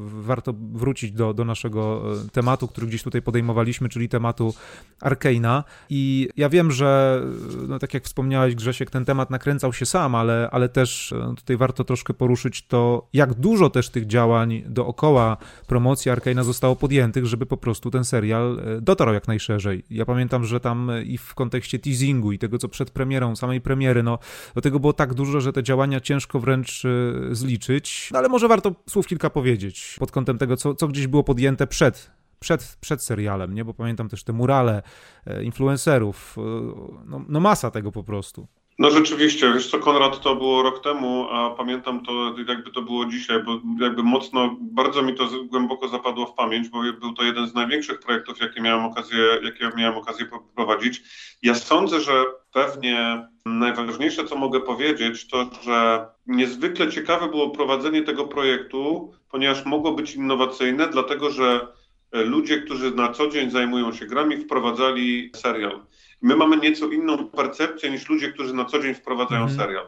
warto 0.00 0.54
wrócić 0.72 1.12
do, 1.12 1.34
do 1.34 1.44
naszego 1.44 2.02
tematu, 2.32 2.68
który 2.68 2.86
gdzieś 2.86 3.02
tutaj 3.02 3.22
podejmowaliśmy, 3.22 3.88
czyli 3.88 4.08
tematu 4.08 4.54
I 5.90 6.28
ja 6.36 6.48
wiem, 6.48 6.72
że 6.72 7.20
no, 7.68 7.78
tak 7.78 7.94
jak 7.94 8.04
wspomniałeś, 8.04 8.54
Grzesiek, 8.54 8.90
ten 8.90 9.04
temat 9.04 9.30
nakręcał 9.30 9.72
się 9.72 9.86
sam, 9.86 10.14
ale, 10.14 10.48
ale 10.52 10.68
też 10.68 11.14
no, 11.18 11.34
tutaj 11.34 11.56
warto 11.56 11.84
troszkę 11.84 12.14
poruszyć 12.14 12.66
to, 12.66 13.08
jak 13.12 13.34
dużo 13.34 13.70
też 13.70 13.88
tych 13.90 14.06
działań 14.06 14.62
dookoła 14.66 15.36
promocji 15.66 16.10
Arkana 16.10 16.44
zostało 16.44 16.76
podjętych, 16.76 17.26
żeby 17.26 17.46
po 17.46 17.56
prostu 17.56 17.90
ten 17.90 18.04
serial 18.04 18.60
e, 18.60 18.80
dotarł 18.80 19.12
jak 19.12 19.28
najszerzej. 19.28 19.84
Ja 19.90 20.04
pamiętam, 20.04 20.44
że 20.44 20.60
tam 20.60 20.90
i 21.04 21.18
w 21.18 21.34
kontekście 21.34 21.78
teasingu 21.78 22.32
i 22.32 22.38
tego, 22.38 22.58
co 22.58 22.68
przed 22.68 22.90
premierą, 22.90 23.36
samej 23.36 23.60
premiery, 23.60 24.02
no 24.02 24.18
do 24.54 24.60
tego 24.60 24.80
było 24.80 24.92
tak 24.92 25.14
dużo, 25.14 25.40
że 25.40 25.52
te 25.52 25.62
działania 25.62 26.00
ciężko 26.00 26.40
wręcz 26.40 26.84
e, 26.84 26.88
zliczyć, 27.34 28.08
no, 28.12 28.18
ale 28.18 28.28
może 28.28 28.48
warto 28.48 28.74
słów 28.88 29.06
kilka 29.06 29.30
powiedzieć 29.30 29.96
pod 29.98 30.12
kątem 30.12 30.38
tego, 30.38 30.56
co, 30.56 30.74
co 30.74 30.88
gdzieś 30.88 31.06
było 31.06 31.24
podjęte 31.24 31.66
przed 31.66 32.10
przed, 32.40 32.76
przed 32.80 33.02
serialem, 33.02 33.54
nie? 33.54 33.64
Bo 33.64 33.74
pamiętam 33.74 34.08
też 34.08 34.24
te 34.24 34.32
murale 34.32 34.82
e, 35.26 35.44
influencerów, 35.44 36.36
e, 36.38 36.40
no, 37.06 37.24
no 37.28 37.40
masa 37.40 37.70
tego 37.70 37.92
po 37.92 38.04
prostu. 38.04 38.46
No 38.80 38.90
rzeczywiście, 38.90 39.52
wiesz 39.52 39.70
co, 39.70 39.78
Konrad, 39.78 40.20
to 40.20 40.36
było 40.36 40.62
rok 40.62 40.84
temu, 40.84 41.26
a 41.30 41.50
pamiętam 41.50 42.04
to 42.04 42.34
jakby 42.48 42.70
to 42.70 42.82
było 42.82 43.06
dzisiaj, 43.06 43.42
bo 43.44 43.60
jakby 43.84 44.02
mocno, 44.02 44.56
bardzo 44.60 45.02
mi 45.02 45.14
to 45.14 45.28
głęboko 45.44 45.88
zapadło 45.88 46.26
w 46.26 46.34
pamięć, 46.34 46.68
bo 46.68 46.82
był 47.00 47.12
to 47.12 47.22
jeden 47.22 47.48
z 47.48 47.54
największych 47.54 48.00
projektów, 48.00 48.40
jakie 48.40 48.60
miałem 48.60 48.84
okazję, 48.84 49.18
jakie 49.42 49.70
miałem 49.76 49.98
okazję 49.98 50.26
poprowadzić. 50.26 51.02
Ja 51.42 51.54
sądzę, 51.54 52.00
że 52.00 52.24
pewnie 52.52 53.28
najważniejsze, 53.44 54.24
co 54.24 54.36
mogę 54.36 54.60
powiedzieć, 54.60 55.28
to, 55.28 55.50
że 55.62 56.06
niezwykle 56.26 56.90
ciekawe 56.90 57.28
było 57.28 57.50
prowadzenie 57.50 58.02
tego 58.02 58.24
projektu, 58.24 59.12
ponieważ 59.30 59.64
mogło 59.64 59.92
być 59.92 60.14
innowacyjne, 60.14 60.88
dlatego 60.88 61.30
że 61.30 61.66
ludzie, 62.12 62.62
którzy 62.62 62.90
na 62.90 63.12
co 63.12 63.28
dzień 63.28 63.50
zajmują 63.50 63.92
się 63.92 64.06
grami, 64.06 64.36
wprowadzali 64.36 65.30
serial. 65.36 65.80
My 66.22 66.36
mamy 66.36 66.56
nieco 66.56 66.86
inną 66.86 67.28
percepcję 67.28 67.90
niż 67.90 68.08
ludzie, 68.08 68.32
którzy 68.32 68.54
na 68.54 68.64
co 68.64 68.82
dzień 68.82 68.94
wprowadzają 68.94 69.42
mm. 69.42 69.56
serial. 69.56 69.86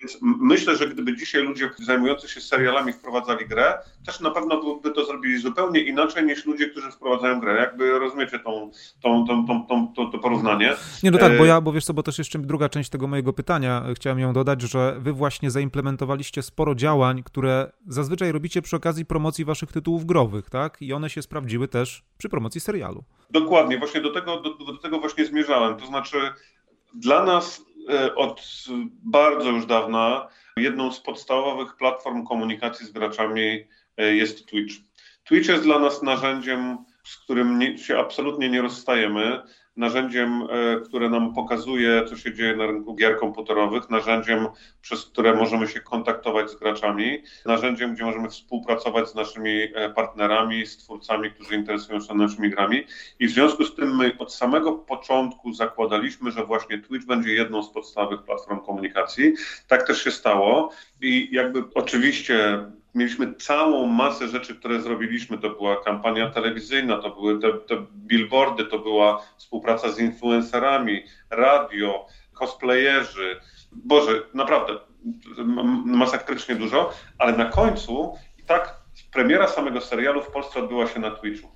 Więc 0.00 0.18
myślę, 0.22 0.76
że 0.76 0.88
gdyby 0.88 1.16
dzisiaj 1.16 1.42
ludzie 1.42 1.70
zajmujący 1.78 2.28
się 2.28 2.40
serialami 2.40 2.92
wprowadzali 2.92 3.46
grę, 3.46 3.78
też 4.06 4.20
na 4.20 4.30
pewno 4.30 4.80
by 4.82 4.90
to 4.90 5.04
zrobili 5.04 5.38
zupełnie 5.38 5.80
inaczej 5.80 6.24
niż 6.24 6.46
ludzie, 6.46 6.68
którzy 6.68 6.90
wprowadzają 6.90 7.40
grę. 7.40 7.56
Jakby 7.56 7.98
rozumiecie 7.98 8.38
tą, 8.38 8.70
tą, 9.02 9.26
tą, 9.26 9.46
tą, 9.46 9.66
tą, 9.66 9.92
to, 9.96 10.06
to 10.06 10.18
porównanie. 10.18 10.74
Nie, 11.02 11.10
no 11.10 11.18
tak, 11.18 11.38
bo 11.38 11.44
e, 11.44 11.46
ja, 11.46 11.60
bo 11.60 11.72
wiesz 11.72 11.84
co, 11.84 11.94
bo 11.94 12.02
też 12.02 12.18
jeszcze 12.18 12.38
druga 12.38 12.68
część 12.68 12.90
tego 12.90 13.06
mojego 13.06 13.32
pytania, 13.32 13.84
e, 13.90 13.94
chciałem 13.94 14.18
ją 14.18 14.32
dodać, 14.32 14.62
że 14.62 14.96
wy 14.98 15.12
właśnie 15.12 15.50
zaimplementowaliście 15.50 16.42
sporo 16.42 16.74
działań, 16.74 17.22
które 17.22 17.72
zazwyczaj 17.86 18.32
robicie 18.32 18.62
przy 18.62 18.76
okazji 18.76 19.04
promocji 19.04 19.44
waszych 19.44 19.72
tytułów 19.72 20.06
growych, 20.06 20.50
tak? 20.50 20.82
I 20.82 20.92
one 20.92 21.10
się 21.10 21.22
sprawdziły 21.22 21.68
też 21.68 22.04
przy 22.18 22.28
promocji 22.28 22.60
serialu. 22.60 23.04
Dokładnie, 23.30 23.78
właśnie 23.78 24.00
do 24.00 24.12
tego, 24.12 24.40
do, 24.40 24.54
do 24.54 24.78
tego 24.78 24.98
właśnie 25.00 25.26
zmierzałem. 25.26 25.76
To 25.76 25.86
znaczy, 25.86 26.16
dla 26.94 27.24
nas 27.24 27.66
od 28.16 28.42
bardzo 29.04 29.50
już 29.50 29.66
dawna 29.66 30.28
jedną 30.56 30.92
z 30.92 31.00
podstawowych 31.00 31.76
platform 31.76 32.26
komunikacji 32.26 32.86
z 32.86 32.90
graczami 32.90 33.66
e, 33.96 34.14
jest 34.16 34.46
Twitch. 34.46 34.74
Twitch 35.24 35.48
jest 35.48 35.62
dla 35.62 35.78
nas 35.78 36.02
narzędziem, 36.02 36.78
z 37.04 37.16
którym 37.16 37.78
się 37.78 37.98
absolutnie 37.98 38.48
nie 38.48 38.62
rozstajemy 38.62 39.42
narzędziem, 39.76 40.42
e, 40.42 40.80
które 40.80 41.10
nam 41.10 41.34
pokazuje, 41.34 42.04
co 42.04 42.16
się 42.16 42.34
dzieje 42.34 42.56
na 42.56 42.66
rynku 42.66 42.94
gier 42.94 43.18
komputerowych, 43.18 43.90
narzędziem, 43.90 44.46
przez 44.80 45.04
które 45.04 45.34
możemy 45.34 45.68
się 45.68 45.80
kontaktować 45.80 46.50
z 46.50 46.56
graczami, 46.56 47.22
narzędziem, 47.44 47.94
gdzie 47.94 48.04
możemy 48.04 48.28
współpracować 48.28 49.10
z 49.10 49.14
naszymi 49.14 49.62
e, 49.74 49.90
partnerami, 49.90 50.66
z 50.66 50.76
twórcami, 50.76 51.30
którzy 51.30 51.54
interesują 51.54 52.00
się 52.00 52.14
naszymi 52.14 52.50
grami. 52.50 52.84
I 53.18 53.26
w 53.26 53.30
związku 53.30 53.64
z 53.64 53.74
tym 53.74 53.96
my 53.96 54.18
od 54.18 54.34
samego 54.34 54.72
początku 54.72 55.52
zakładaliśmy, 55.52 56.30
że 56.30 56.46
właśnie 56.46 56.78
Twitch 56.78 57.06
będzie 57.06 57.32
jedną 57.32 57.62
z 57.62 57.70
podstawowych 57.70 58.22
platform 58.22 58.60
komunikacji. 58.60 59.34
Tak 59.68 59.86
też 59.86 60.04
się 60.04 60.10
stało. 60.10 60.70
I 61.00 61.28
jakby 61.32 61.64
oczywiście 61.74 62.64
mieliśmy 62.96 63.34
całą 63.34 63.86
masę 63.86 64.28
rzeczy, 64.28 64.54
które 64.54 64.80
zrobiliśmy. 64.80 65.38
To 65.38 65.50
była 65.50 65.84
kampania 65.84 66.30
telewizyjna, 66.30 66.96
to 66.96 67.10
były 67.10 67.40
te, 67.40 67.52
te 67.52 67.86
billboardy, 67.92 68.64
to 68.64 68.78
była 68.78 69.22
współpraca 69.36 69.92
z 69.92 69.98
influencerami, 69.98 71.02
radio, 71.30 72.06
cosplayerzy. 72.32 73.40
Boże, 73.72 74.22
naprawdę 74.34 74.72
masakrycznie 75.84 76.54
dużo, 76.54 76.92
ale 77.18 77.36
na 77.36 77.44
końcu 77.44 78.14
i 78.38 78.42
tak 78.42 78.74
premiera 79.12 79.48
samego 79.48 79.80
serialu 79.80 80.22
w 80.22 80.30
Polsce 80.30 80.58
odbyła 80.58 80.86
się 80.86 81.00
na 81.00 81.10
Twitchu 81.10 81.55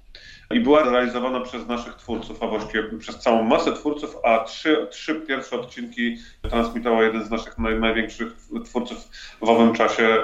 i 0.55 0.61
była 0.61 0.91
realizowana 0.91 1.41
przez 1.41 1.67
naszych 1.67 1.95
twórców, 1.95 2.43
a 2.43 2.47
właściwie 2.47 2.83
przez 2.99 3.19
całą 3.19 3.43
masę 3.43 3.73
twórców, 3.73 4.17
a 4.25 4.45
trzy, 4.45 4.87
trzy 4.91 5.15
pierwsze 5.15 5.61
odcinki 5.61 6.17
transmitował 6.51 7.03
jeden 7.03 7.25
z 7.25 7.31
naszych 7.31 7.59
naj, 7.59 7.81
największych 7.81 8.33
twórców 8.65 8.99
w 9.41 9.49
owym 9.49 9.75
czasie, 9.75 10.17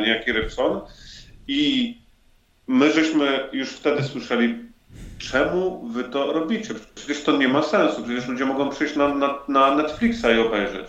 niejaki 0.00 0.32
Rybson. 0.32 0.80
I 1.48 1.94
my 2.66 2.92
żeśmy 2.92 3.48
już 3.52 3.70
wtedy 3.70 4.02
słyszeli, 4.02 4.54
czemu 5.18 5.88
wy 5.88 6.04
to 6.04 6.32
robicie? 6.32 6.74
Przecież 6.94 7.22
to 7.22 7.36
nie 7.36 7.48
ma 7.48 7.62
sensu, 7.62 8.02
przecież 8.02 8.28
ludzie 8.28 8.44
mogą 8.44 8.70
przyjść 8.70 8.96
na, 8.96 9.14
na, 9.14 9.38
na 9.48 9.76
Netflixa 9.76 10.26
i 10.36 10.40
obejrzeć. 10.40 10.86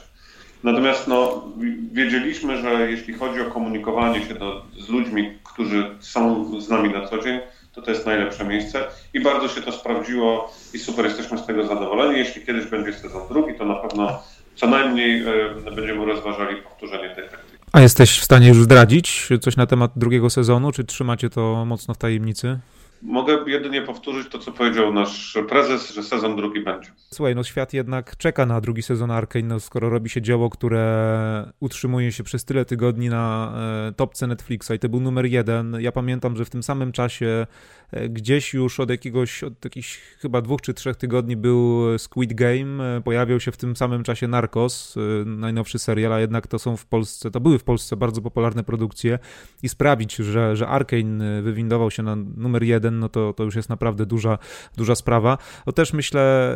Natomiast 0.63 1.07
no, 1.07 1.47
wiedzieliśmy, 1.91 2.57
że 2.57 2.91
jeśli 2.91 3.13
chodzi 3.13 3.41
o 3.41 3.45
komunikowanie 3.45 4.25
się 4.25 4.33
do, 4.33 4.65
z 4.79 4.89
ludźmi, 4.89 5.39
którzy 5.43 5.95
są 5.99 6.51
z 6.61 6.69
nami 6.69 6.89
na 6.89 7.07
co 7.07 7.17
dzień, 7.17 7.39
to 7.77 7.81
to 7.81 7.91
jest 7.91 8.05
najlepsze 8.05 8.45
miejsce 8.45 8.87
i 9.13 9.19
bardzo 9.19 9.47
się 9.47 9.61
to 9.61 9.71
sprawdziło 9.71 10.53
i 10.73 10.79
super 10.79 11.05
jesteśmy 11.05 11.37
z 11.37 11.45
tego 11.45 11.67
zadowoleni. 11.67 12.19
Jeśli 12.19 12.45
kiedyś 12.45 12.65
będzie 12.65 12.93
sezon 12.93 13.27
drugi, 13.29 13.53
to 13.57 13.65
na 13.65 13.75
pewno 13.75 14.23
co 14.55 14.67
najmniej 14.67 15.23
e, 15.67 15.71
będziemy 15.75 16.05
rozważali 16.05 16.61
powtórzenie 16.61 17.15
tej 17.15 17.23
taktyki. 17.23 17.57
A 17.71 17.81
jesteś 17.81 18.19
w 18.19 18.23
stanie 18.23 18.47
już 18.47 18.63
zdradzić 18.63 19.29
coś 19.41 19.57
na 19.57 19.65
temat 19.67 19.91
drugiego 19.95 20.29
sezonu, 20.29 20.71
czy 20.71 20.83
trzymacie 20.83 21.29
to 21.29 21.65
mocno 21.65 21.93
w 21.93 21.97
tajemnicy? 21.97 22.59
Mogę 23.01 23.37
jedynie 23.47 23.81
powtórzyć 23.81 24.27
to, 24.31 24.39
co 24.39 24.51
powiedział 24.51 24.93
nasz 24.93 25.37
prezes, 25.49 25.93
że 25.93 26.03
sezon 26.03 26.35
drugi 26.35 26.63
będzie. 26.63 26.91
Słuchaj, 27.13 27.35
no 27.35 27.43
świat 27.43 27.73
jednak 27.73 28.17
czeka 28.17 28.45
na 28.45 28.61
drugi 28.61 28.81
sezon 28.81 29.11
Arkane, 29.11 29.47
no 29.47 29.59
skoro 29.59 29.89
robi 29.89 30.09
się 30.09 30.21
dzieło, 30.21 30.49
które 30.49 31.51
utrzymuje 31.59 32.11
się 32.11 32.23
przez 32.23 32.45
tyle 32.45 32.65
tygodni 32.65 33.09
na 33.09 33.53
e, 33.89 33.93
topce 33.93 34.27
Netflixa 34.27 34.71
i 34.75 34.79
to 34.79 34.89
był 34.89 34.99
numer 34.99 35.25
jeden. 35.25 35.77
Ja 35.79 35.91
pamiętam, 35.91 36.35
że 36.35 36.45
w 36.45 36.49
tym 36.49 36.63
samym 36.63 36.91
czasie 36.91 37.47
e, 37.91 38.09
gdzieś 38.09 38.53
już 38.53 38.79
od 38.79 38.89
jakiegoś, 38.89 39.43
od 39.43 39.65
jakichś 39.65 40.01
chyba 40.19 40.41
dwóch 40.41 40.61
czy 40.61 40.73
trzech 40.73 40.95
tygodni 40.95 41.37
był 41.37 41.83
Squid 41.97 42.33
Game, 42.33 42.97
e, 42.97 43.01
pojawiał 43.01 43.39
się 43.39 43.51
w 43.51 43.57
tym 43.57 43.75
samym 43.75 44.03
czasie 44.03 44.27
Narcos, 44.27 44.95
najnowszy 45.25 45.79
serial, 45.79 46.13
a 46.13 46.19
jednak 46.19 46.47
to 46.47 46.59
są 46.59 46.77
w 46.77 46.85
Polsce, 46.85 47.31
to 47.31 47.39
były 47.39 47.59
w 47.59 47.63
Polsce 47.63 47.97
bardzo 47.97 48.21
popularne 48.21 48.63
produkcje 48.63 49.19
i 49.63 49.69
sprawić, 49.69 50.15
że, 50.15 50.55
że 50.55 50.67
Arkane 50.67 51.41
wywindował 51.41 51.91
się 51.91 52.03
na 52.03 52.15
numer 52.15 52.63
jeden 52.63 52.86
jeden, 52.87 52.99
no 52.99 53.09
to, 53.09 53.33
to 53.33 53.43
już 53.43 53.55
jest 53.55 53.69
naprawdę 53.69 54.05
duża, 54.05 54.37
duża 54.77 54.95
sprawa. 54.95 55.37
To 55.65 55.71
też 55.71 55.93
myślę, 55.93 56.55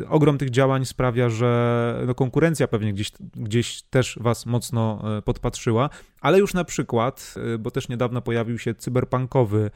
yy, 0.00 0.08
ogrom 0.08 0.38
tych 0.38 0.50
działań 0.50 0.84
sprawia, 0.84 1.28
że 1.28 2.02
no, 2.06 2.14
konkurencja 2.14 2.68
pewnie 2.68 2.92
gdzieś, 2.92 3.12
gdzieś 3.36 3.82
też 3.82 4.18
was 4.20 4.46
mocno 4.46 5.02
podpatrzyła, 5.24 5.90
ale 6.20 6.38
już 6.38 6.54
na 6.54 6.64
przykład, 6.64 7.34
bo 7.58 7.70
też 7.70 7.88
niedawno 7.88 8.22
pojawił 8.22 8.58
się 8.58 8.74
cyberpunkowy 8.74 9.70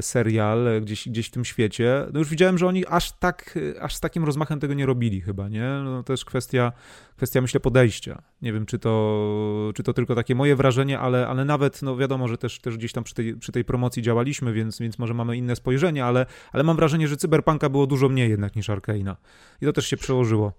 serial 0.00 0.66
gdzieś, 0.82 1.08
gdzieś 1.08 1.28
w 1.28 1.30
tym 1.30 1.44
świecie, 1.44 2.06
no 2.12 2.18
już 2.18 2.28
widziałem, 2.28 2.58
że 2.58 2.66
oni 2.66 2.86
aż 2.86 3.12
tak, 3.12 3.58
aż 3.80 3.94
z 3.94 4.00
takim 4.00 4.24
rozmachem 4.24 4.60
tego 4.60 4.74
nie 4.74 4.86
robili 4.86 5.20
chyba, 5.20 5.48
nie? 5.48 5.68
No, 5.84 6.02
to 6.02 6.12
jest 6.12 6.24
kwestia, 6.24 6.72
kwestia 7.22 7.40
myślę 7.40 7.60
podejścia. 7.60 8.22
Nie 8.42 8.52
wiem, 8.52 8.66
czy 8.66 8.78
to, 8.78 9.72
czy 9.74 9.82
to 9.82 9.92
tylko 9.92 10.14
takie 10.14 10.34
moje 10.34 10.56
wrażenie, 10.56 10.98
ale, 10.98 11.28
ale 11.28 11.44
nawet, 11.44 11.82
no 11.82 11.96
wiadomo, 11.96 12.28
że 12.28 12.38
też, 12.38 12.58
też 12.60 12.78
gdzieś 12.78 12.92
tam 12.92 13.04
przy 13.04 13.14
tej, 13.14 13.36
przy 13.36 13.52
tej 13.52 13.64
promocji 13.64 14.02
działaliśmy, 14.02 14.52
więc, 14.52 14.78
więc 14.78 14.98
może 14.98 15.14
mamy 15.14 15.36
inne 15.36 15.56
spojrzenie, 15.56 16.04
ale, 16.04 16.26
ale 16.52 16.62
mam 16.64 16.76
wrażenie, 16.76 17.08
że 17.08 17.16
Cyberpunka 17.16 17.68
było 17.68 17.86
dużo 17.86 18.08
mniej 18.08 18.30
jednak 18.30 18.56
niż 18.56 18.70
Arkeina. 18.70 19.16
I 19.60 19.66
to 19.66 19.72
też 19.72 19.86
się 19.86 19.96
przełożyło 19.96 20.52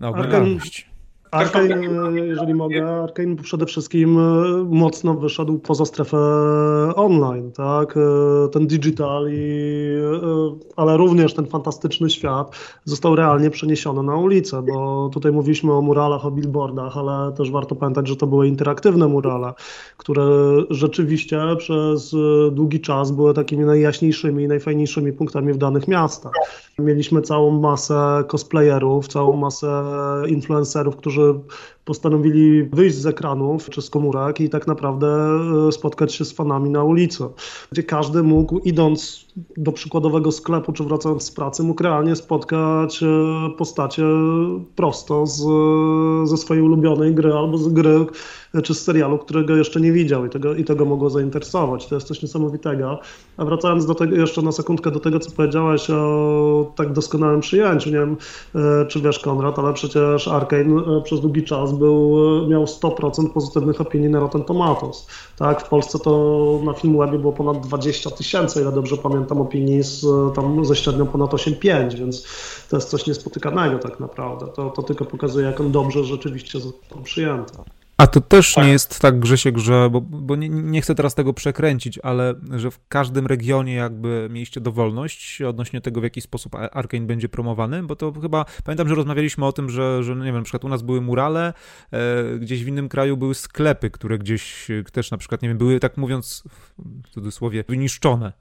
na 0.00 0.08
oglądalność. 0.08 0.90
Arkane, 1.30 1.76
jeżeli 2.26 2.54
mogę, 2.54 3.02
Arkane 3.02 3.36
przede 3.36 3.66
wszystkim 3.66 4.18
e, 4.18 4.64
mocno 4.70 5.14
wyszedł 5.14 5.58
poza 5.58 5.84
strefę 5.84 6.16
online, 6.96 7.52
tak? 7.52 7.96
E, 7.96 8.48
ten 8.48 8.66
digital, 8.66 9.28
i, 9.32 9.86
e, 10.22 10.58
ale 10.76 10.96
również 10.96 11.34
ten 11.34 11.46
fantastyczny 11.46 12.10
świat 12.10 12.56
został 12.84 13.16
realnie 13.16 13.50
przeniesiony 13.50 14.02
na 14.02 14.16
ulicę, 14.16 14.62
bo 14.62 15.10
tutaj 15.12 15.32
mówiliśmy 15.32 15.72
o 15.72 15.80
muralach, 15.80 16.26
o 16.26 16.30
billboardach, 16.30 16.96
ale 16.96 17.32
też 17.32 17.50
warto 17.50 17.74
pamiętać, 17.74 18.08
że 18.08 18.16
to 18.16 18.26
były 18.26 18.48
interaktywne 18.48 19.08
murale, 19.08 19.52
które 19.96 20.24
rzeczywiście 20.70 21.40
przez 21.58 22.14
długi 22.52 22.80
czas 22.80 23.10
były 23.10 23.34
takimi 23.34 23.64
najjaśniejszymi, 23.64 24.48
najfajniejszymi 24.48 25.12
punktami 25.12 25.52
w 25.52 25.58
danych 25.58 25.88
miastach. 25.88 26.32
Mieliśmy 26.78 27.22
całą 27.22 27.60
masę 27.60 28.24
cosplayerów, 28.28 29.08
całą 29.08 29.36
masę 29.36 29.82
influencerów, 30.26 30.96
którzy 30.96 31.19
że 31.20 31.34
postanowili 31.84 32.64
wyjść 32.64 32.96
z 32.96 33.06
ekranów 33.06 33.70
czy 33.70 33.82
z 33.82 33.90
komórek 33.90 34.40
i 34.40 34.50
tak 34.50 34.66
naprawdę 34.66 35.06
e, 35.68 35.72
spotkać 35.72 36.14
się 36.14 36.24
z 36.24 36.32
fanami 36.32 36.70
na 36.70 36.84
ulicy, 36.84 37.24
gdzie 37.72 37.82
każdy 37.82 38.22
mógł, 38.22 38.58
idąc 38.58 39.26
do 39.56 39.72
przykładowego 39.72 40.32
sklepu 40.32 40.72
czy 40.72 40.84
wracając 40.84 41.22
z 41.22 41.30
pracy, 41.30 41.62
mógł 41.62 41.82
realnie 41.82 42.16
spotkać 42.16 43.02
e, 43.02 43.06
postacie 43.58 44.04
prosto 44.76 45.26
z, 45.26 45.42
ze 46.28 46.36
swojej 46.36 46.62
ulubionej 46.62 47.14
gry 47.14 47.32
albo 47.32 47.58
z 47.58 47.68
gry 47.68 48.06
czy 48.62 48.74
z 48.74 48.82
serialu, 48.82 49.18
którego 49.18 49.56
jeszcze 49.56 49.80
nie 49.80 49.92
widział 49.92 50.26
i 50.26 50.30
tego, 50.30 50.54
i 50.54 50.64
tego 50.64 50.84
mogło 50.84 51.10
zainteresować. 51.10 51.86
To 51.86 51.94
jest 51.94 52.06
coś 52.06 52.22
niesamowitego. 52.22 52.98
A 53.36 53.44
wracając 53.44 53.86
do 53.86 53.94
tego, 53.94 54.16
jeszcze 54.16 54.42
na 54.42 54.52
sekundkę 54.52 54.90
do 54.90 55.00
tego, 55.00 55.20
co 55.20 55.30
powiedziałeś 55.30 55.90
o 55.90 56.72
tak 56.76 56.92
doskonałym 56.92 57.40
przyjęciu, 57.40 57.90
nie 57.90 57.98
wiem, 57.98 58.16
e, 58.54 58.86
czy 58.86 59.00
wiesz 59.00 59.18
Konrad, 59.18 59.58
ale 59.58 59.72
przecież 59.72 60.28
Arkane 60.28 61.00
przez 61.04 61.20
długi 61.20 61.42
czas 61.42 61.69
był, 61.74 62.16
miał 62.48 62.64
100% 62.64 63.32
pozytywnych 63.32 63.80
opinii 63.80 64.08
na 64.08 64.20
Rotten 64.20 64.44
Tomatoes. 64.44 65.06
Tak, 65.36 65.66
w 65.66 65.68
Polsce 65.68 65.98
to 65.98 66.60
na 66.64 66.72
Filmwebie 66.72 67.18
było 67.18 67.32
ponad 67.32 67.66
20 67.66 68.10
tysięcy, 68.10 68.60
ile 68.60 68.72
dobrze 68.72 68.96
pamiętam, 68.96 69.40
opinii 69.40 69.82
z, 69.82 70.06
tam 70.34 70.64
ze 70.64 70.76
średnią 70.76 71.06
ponad 71.06 71.30
8,5, 71.30 71.94
więc 71.94 72.24
to 72.68 72.76
jest 72.76 72.88
coś 72.88 73.06
niespotykanego 73.06 73.78
tak 73.78 74.00
naprawdę. 74.00 74.46
To, 74.46 74.70
to 74.70 74.82
tylko 74.82 75.04
pokazuje, 75.04 75.46
jak 75.46 75.60
on 75.60 75.72
dobrze 75.72 76.04
rzeczywiście 76.04 76.60
został 76.60 76.98
przyjęty. 77.02 77.52
A 78.00 78.06
to 78.06 78.20
też 78.20 78.54
tak. 78.54 78.64
nie 78.64 78.70
jest 78.70 79.00
tak, 79.00 79.18
Grzesiek, 79.18 79.58
że, 79.58 79.90
bo, 79.90 80.00
bo 80.00 80.36
nie, 80.36 80.48
nie, 80.48 80.82
chcę 80.82 80.94
teraz 80.94 81.14
tego 81.14 81.32
przekręcić, 81.32 81.98
ale 81.98 82.34
że 82.56 82.70
w 82.70 82.80
każdym 82.88 83.26
regionie 83.26 83.74
jakby 83.74 84.28
mieliście 84.30 84.60
dowolność 84.60 85.42
odnośnie 85.42 85.80
tego, 85.80 86.00
w 86.00 86.04
jaki 86.04 86.20
sposób 86.20 86.54
Arkane 86.54 87.06
będzie 87.06 87.28
promowany, 87.28 87.82
bo 87.82 87.96
to 87.96 88.12
chyba, 88.12 88.44
pamiętam, 88.64 88.88
że 88.88 88.94
rozmawialiśmy 88.94 89.46
o 89.46 89.52
tym, 89.52 89.70
że, 89.70 90.02
że 90.02 90.14
no 90.14 90.24
nie 90.24 90.32
wiem, 90.32 90.40
na 90.40 90.44
przykład 90.44 90.64
u 90.64 90.68
nas 90.68 90.82
były 90.82 91.00
murale, 91.00 91.52
e, 91.92 92.38
gdzieś 92.38 92.64
w 92.64 92.68
innym 92.68 92.88
kraju 92.88 93.16
były 93.16 93.34
sklepy, 93.34 93.90
które 93.90 94.18
gdzieś 94.18 94.68
też 94.92 95.10
na 95.10 95.18
przykład, 95.18 95.42
nie 95.42 95.48
wiem, 95.48 95.58
były 95.58 95.80
tak 95.80 95.96
mówiąc 95.96 96.44
w 97.04 97.10
cudzysłowie 97.10 97.64
wyniszczone. 97.68 98.32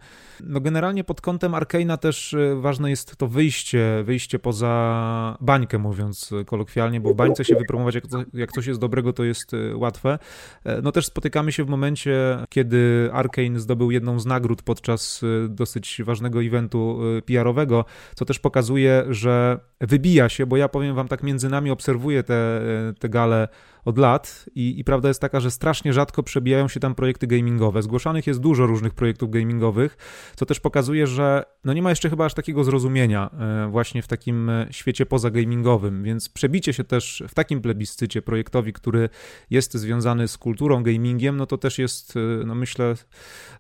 No 0.43 0.62
generalnie 0.62 1.04
pod 1.04 1.22
kątem 1.22 1.56
Arkeina 1.56 1.98
też 1.98 2.34
e, 2.34 2.56
ważne 2.56 2.89
jest 2.89 3.15
to 3.15 3.28
wyjście, 3.28 4.04
wyjście 4.04 4.39
poza 4.39 5.38
bańkę, 5.41 5.78
mówiąc 5.78 6.32
kolokwialnie, 6.45 7.02
bo 7.02 7.13
w 7.13 7.15
bańce 7.15 7.45
się 7.45 7.56
wypromować, 7.56 7.95
jak, 7.95 8.04
jak 8.34 8.52
coś 8.52 8.65
jest 8.67 8.80
dobrego, 8.80 9.13
to 9.13 9.24
jest 9.24 9.49
e, 9.54 9.76
łatwe. 9.76 10.20
E, 10.64 10.82
no 10.82 10.92
też 10.92 11.06
spotykamy 11.06 11.52
się 11.52 11.64
w 11.64 11.70
momencie, 11.70 12.38
kiedy 12.50 13.10
Arkane 13.14 13.60
zdobył 13.60 13.92
jedną 13.92 14.20
z 14.20 14.26
nagród 14.26 14.62
podczas 14.62 15.22
dosyć 15.50 16.02
ważnego 16.06 16.44
eventu 16.44 17.00
PR-owego, 17.26 17.86
co 18.16 18.26
też 18.26 18.40
pokazuje, 18.40 19.06
że 19.10 19.60
wybija 19.82 20.30
się, 20.30 20.46
bo 20.46 20.58
ja 20.58 20.70
powiem 20.70 20.96
wam 20.96 21.08
tak 21.08 21.24
między 21.24 21.50
nami, 21.50 21.72
obserwuję 21.72 22.24
te, 22.24 22.62
te 23.00 23.10
gale 23.10 23.48
od 23.86 23.98
lat 23.98 24.46
i, 24.56 24.80
i, 24.80 24.84
prawda 24.84 25.08
jest 25.08 25.22
taka, 25.22 25.39
że 25.39 25.52
strasznie 25.52 25.94
rzadko 25.94 26.24
przebijają 26.24 26.68
się 26.68 26.80
tam 26.80 26.96
projekty 26.96 27.28
gamingowe. 27.28 27.82
Zgłaszanych 27.82 28.28
jest 28.28 28.39
dużo 28.39 28.65
różnych 28.65 28.94
projektów 28.94 29.30
gamingowych, 29.30 29.98
co 30.36 30.46
też 30.46 30.60
pokazuje, 30.60 31.08
że 31.08 31.44
no 31.63 31.74
nie 31.74 31.82
ma 31.82 31.89
jeszcze 31.89 32.10
chyba 32.10 32.26
aż 32.26 32.34
takiego 32.34 32.63
zrozumienia 32.63 33.30
e, 33.39 33.68
właśnie 33.72 34.02
w 34.02 34.08
takim 34.08 34.50
e, 34.50 34.68
świecie 34.72 35.06
pozagamingowym, 35.06 36.04
więc 36.04 36.30
przebicie 36.30 36.74
się 36.74 36.84
też 36.84 37.24
w 37.28 37.34
takim 37.34 37.62
plebiscycie 37.62 38.22
projektowi, 38.22 38.74
który 38.74 39.10
jest 39.50 39.74
związany 39.74 40.28
z 40.28 40.38
kulturą, 40.38 40.84
gamingiem, 40.84 41.38
no 41.38 41.46
to 41.46 41.58
też 41.58 41.80
jest, 41.80 42.15
e, 42.15 42.46
no 42.46 42.56
myślę, 42.56 42.96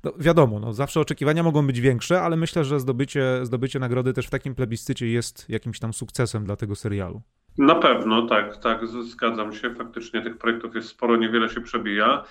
no 0.03 0.13
wiadomo, 0.19 0.59
no 0.59 0.73
zawsze 0.73 0.99
oczekiwania 0.99 1.43
mogą 1.43 1.67
być 1.67 1.81
większe, 1.81 2.21
ale 2.21 2.37
myślę, 2.37 2.65
że 2.65 2.79
zdobycie, 2.79 3.39
zdobycie 3.43 3.79
nagrody 3.79 4.13
też 4.13 4.27
w 4.27 4.29
takim 4.29 4.55
plebiscycie 4.55 5.07
jest 5.07 5.49
jakimś 5.49 5.79
tam 5.79 5.93
sukcesem 5.93 6.45
dla 6.45 6.55
tego 6.55 6.75
serialu. 6.75 7.21
Na 7.59 7.75
pewno, 7.75 8.21
tak, 8.21 8.57
tak, 8.57 8.87
zgadzam 8.87 9.53
się. 9.53 9.75
Faktycznie 9.75 10.21
tych 10.21 10.37
projektów 10.37 10.75
jest 10.75 10.89
sporo, 10.89 11.15
niewiele 11.15 11.49
się 11.49 11.61
przebija. 11.61 12.23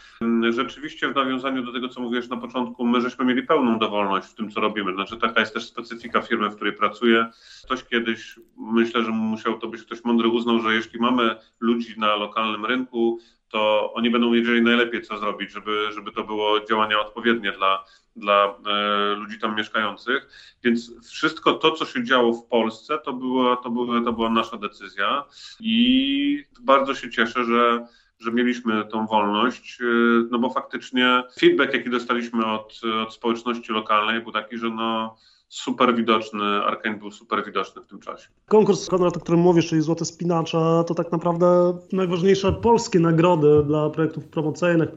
Rzeczywiście 0.50 1.08
w 1.08 1.14
nawiązaniu 1.14 1.62
do 1.62 1.72
tego, 1.72 1.88
co 1.88 2.00
mówiłeś 2.00 2.28
na 2.28 2.36
początku, 2.36 2.86
my 2.86 3.00
żeśmy 3.00 3.24
mieli 3.24 3.42
pełną 3.42 3.78
dowolność 3.78 4.28
w 4.28 4.34
tym, 4.34 4.50
co 4.50 4.60
robimy. 4.60 4.94
Znaczy 4.94 5.16
taka 5.16 5.40
jest 5.40 5.54
też 5.54 5.66
specyfika 5.66 6.22
firmy, 6.22 6.50
w 6.50 6.54
której 6.54 6.72
pracuję. 6.72 7.26
Ktoś 7.64 7.84
kiedyś, 7.84 8.40
myślę, 8.56 9.02
że 9.02 9.10
musiał 9.10 9.58
to 9.58 9.68
być 9.68 9.82
ktoś 9.82 10.04
mądry, 10.04 10.28
uznał, 10.28 10.60
że 10.60 10.74
jeśli 10.74 11.00
mamy 11.00 11.36
ludzi 11.60 11.94
na 12.00 12.16
lokalnym 12.16 12.66
rynku, 12.66 13.18
to 13.48 13.92
oni 13.94 14.10
będą 14.10 14.32
wiedzieli 14.32 14.62
najlepiej, 14.62 15.02
co 15.02 15.18
zrobić, 15.18 15.52
żeby, 15.52 15.92
żeby 15.92 16.12
to 16.12 16.24
było 16.24 16.60
działania 16.60 17.00
odpowiednie 17.00 17.52
dla, 17.52 17.84
dla 18.16 18.54
e, 18.66 19.14
ludzi 19.14 19.38
tam 19.38 19.56
mieszkających. 19.56 20.28
Więc 20.64 21.08
wszystko 21.08 21.52
to, 21.52 21.70
co 21.72 21.84
się 21.84 22.04
działo 22.04 22.32
w 22.32 22.46
Polsce, 22.46 22.98
to 23.04 23.12
była, 23.12 23.56
to 23.56 23.70
była, 23.70 24.04
to 24.04 24.12
była 24.12 24.30
nasza 24.30 24.56
decyzja 24.56 25.24
i 25.60 26.44
bardzo 26.60 26.94
się 26.94 27.10
cieszę, 27.10 27.44
że 27.44 27.86
że 28.20 28.32
mieliśmy 28.32 28.84
tą 28.84 29.06
wolność, 29.06 29.78
e, 29.80 29.84
no 30.30 30.38
bo 30.38 30.50
faktycznie 30.50 31.22
feedback, 31.40 31.74
jaki 31.74 31.90
dostaliśmy 31.90 32.46
od, 32.46 32.80
od 33.02 33.14
społeczności 33.14 33.72
lokalnej, 33.72 34.20
był 34.20 34.32
taki, 34.32 34.58
że 34.58 34.70
no, 34.70 35.16
super 35.48 35.96
widoczny, 35.96 36.44
Arkane 36.44 36.96
był 36.96 37.10
super 37.10 37.44
widoczny 37.46 37.82
w 37.82 37.86
tym 37.86 38.00
czasie. 38.00 38.28
Konkurs, 38.48 38.88
Konrad, 38.88 39.16
o 39.16 39.20
którym 39.20 39.40
mówisz, 39.40 39.68
czyli 39.68 39.82
Złote 39.82 40.04
Spinacza, 40.04 40.84
to 40.84 40.94
tak 40.94 41.12
naprawdę 41.12 41.78
najważniejsze 41.92 42.52
polskie 42.52 43.00
nagrody 43.00 43.62
dla 43.64 43.90
projektów 43.90 44.24
promocyjnych, 44.24 44.88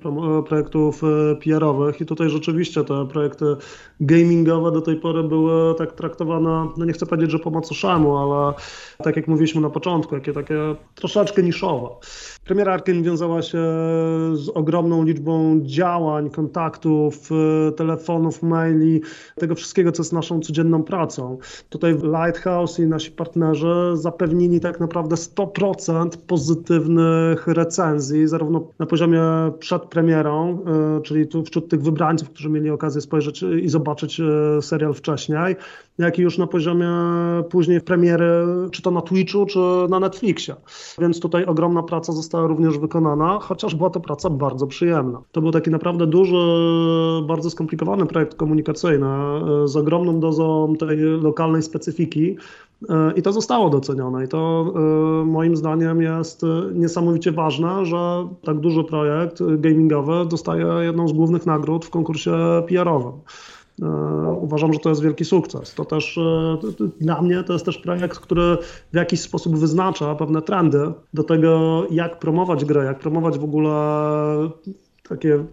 projektów 0.47 1.03
e, 1.03 1.35
PR-owych 1.35 2.01
i 2.01 2.05
tutaj 2.05 2.29
rzeczywiście 2.29 2.83
te 2.83 3.07
projekty 3.07 3.45
gamingowe 3.99 4.71
do 4.71 4.81
tej 4.81 4.95
pory 4.95 5.23
były 5.23 5.75
tak 5.75 5.91
traktowane, 5.91 6.69
no 6.77 6.85
nie 6.85 6.93
chcę 6.93 7.05
powiedzieć, 7.05 7.31
że 7.31 7.39
po 7.39 7.49
macoszemu, 7.49 8.17
ale 8.17 8.53
tak 9.03 9.15
jak 9.15 9.27
mówiliśmy 9.27 9.61
na 9.61 9.69
początku, 9.69 10.15
jakie 10.15 10.33
takie 10.33 10.75
troszeczkę 10.95 11.43
niszowe. 11.43 11.87
Premiera 12.45 12.73
Arkane 12.73 13.01
wiązała 13.01 13.41
się 13.41 13.57
z 14.33 14.49
ogromną 14.53 15.03
liczbą 15.03 15.59
działań, 15.61 16.29
kontaktów, 16.29 17.29
e, 17.31 17.71
telefonów, 17.71 18.43
maili, 18.43 19.01
tego 19.35 19.55
wszystkiego, 19.55 19.91
co 19.91 20.03
jest 20.03 20.13
naszą 20.13 20.39
codzienną 20.39 20.83
pracą. 20.83 21.37
Tutaj 21.69 21.93
Lighthouse 21.93 22.79
i 22.79 22.87
nasi 22.87 23.11
partnerzy 23.11 23.73
zapewnili 23.93 24.59
tak 24.59 24.79
naprawdę 24.79 25.15
100% 25.15 26.17
pozytywnych 26.17 27.47
recenzji, 27.47 28.27
zarówno 28.27 28.67
na 28.79 28.85
poziomie 28.85 29.21
przed 29.59 29.81
premierą, 29.83 30.65
e, 30.97 31.01
czyli 31.01 31.27
tu 31.27 31.43
wśród 31.43 31.69
tych 31.69 31.81
wybrańców, 31.81 32.29
którzy 32.29 32.49
mieli 32.49 32.69
okazję 32.69 33.01
spojrzeć 33.01 33.43
i 33.43 33.69
zobaczyć 33.69 34.19
e, 34.19 34.61
serial 34.61 34.93
wcześniej, 34.93 35.55
jak 35.97 36.19
i 36.19 36.21
już 36.21 36.37
na 36.37 36.47
poziomie 36.47 36.89
później 37.49 37.81
premiery, 37.81 38.31
czy 38.71 38.81
to 38.81 38.91
na 38.91 39.01
Twitchu, 39.01 39.45
czy 39.45 39.59
na 39.89 39.99
Netflixie. 39.99 40.55
Więc 40.99 41.19
tutaj 41.19 41.45
ogromna 41.45 41.83
praca 41.83 42.13
została 42.13 42.30
również 42.33 42.77
wykonana, 42.77 43.39
chociaż 43.41 43.75
była 43.75 43.89
to 43.89 43.99
praca 43.99 44.29
bardzo 44.29 44.67
przyjemna. 44.67 45.21
To 45.31 45.41
był 45.41 45.51
taki 45.51 45.69
naprawdę 45.69 46.07
duży, 46.07 46.35
bardzo 47.27 47.49
skomplikowany 47.49 48.05
projekt 48.05 48.35
komunikacyjny 48.35 49.07
e, 49.07 49.67
z 49.67 49.77
ogromną 49.77 50.19
dozą 50.19 50.75
tej 50.79 50.97
lokalnej 50.97 51.61
specyfiki. 51.61 52.37
E, 52.89 53.11
I 53.15 53.21
to 53.21 53.33
zostało 53.33 53.69
docenione. 53.69 54.25
I 54.25 54.27
to 54.27 54.73
e, 54.75 55.25
moim 55.25 55.55
zdaniem 55.55 56.01
jest 56.01 56.41
niesamowicie 56.73 57.31
ważne, 57.31 57.85
że 57.85 58.27
tak 58.43 58.59
duży 58.59 58.83
projekt 58.83 59.43
gamingowy 59.57 60.25
dostaje 60.25 60.65
jedną 60.81 61.07
z 61.07 61.13
głównych 61.13 61.45
nagród 61.45 61.85
w 61.85 61.89
konkursie 61.89 62.31
PR-owym. 62.67 63.13
Uważam, 64.39 64.73
że 64.73 64.79
to 64.79 64.89
jest 64.89 65.01
wielki 65.01 65.25
sukces. 65.25 65.73
To 65.73 65.85
też 65.85 66.19
dla 66.99 67.21
mnie 67.21 67.43
to 67.43 67.53
jest 67.53 67.65
też 67.65 67.77
projekt, 67.77 68.19
który 68.19 68.57
w 68.93 68.95
jakiś 68.95 69.21
sposób 69.21 69.57
wyznacza 69.57 70.15
pewne 70.15 70.41
trendy 70.41 70.91
do 71.13 71.23
tego, 71.23 71.83
jak 71.91 72.19
promować 72.19 72.65
grę, 72.65 72.85
jak 72.85 72.99
promować 72.99 73.39
w 73.39 73.43
ogóle 73.43 73.71
takie 75.09 75.45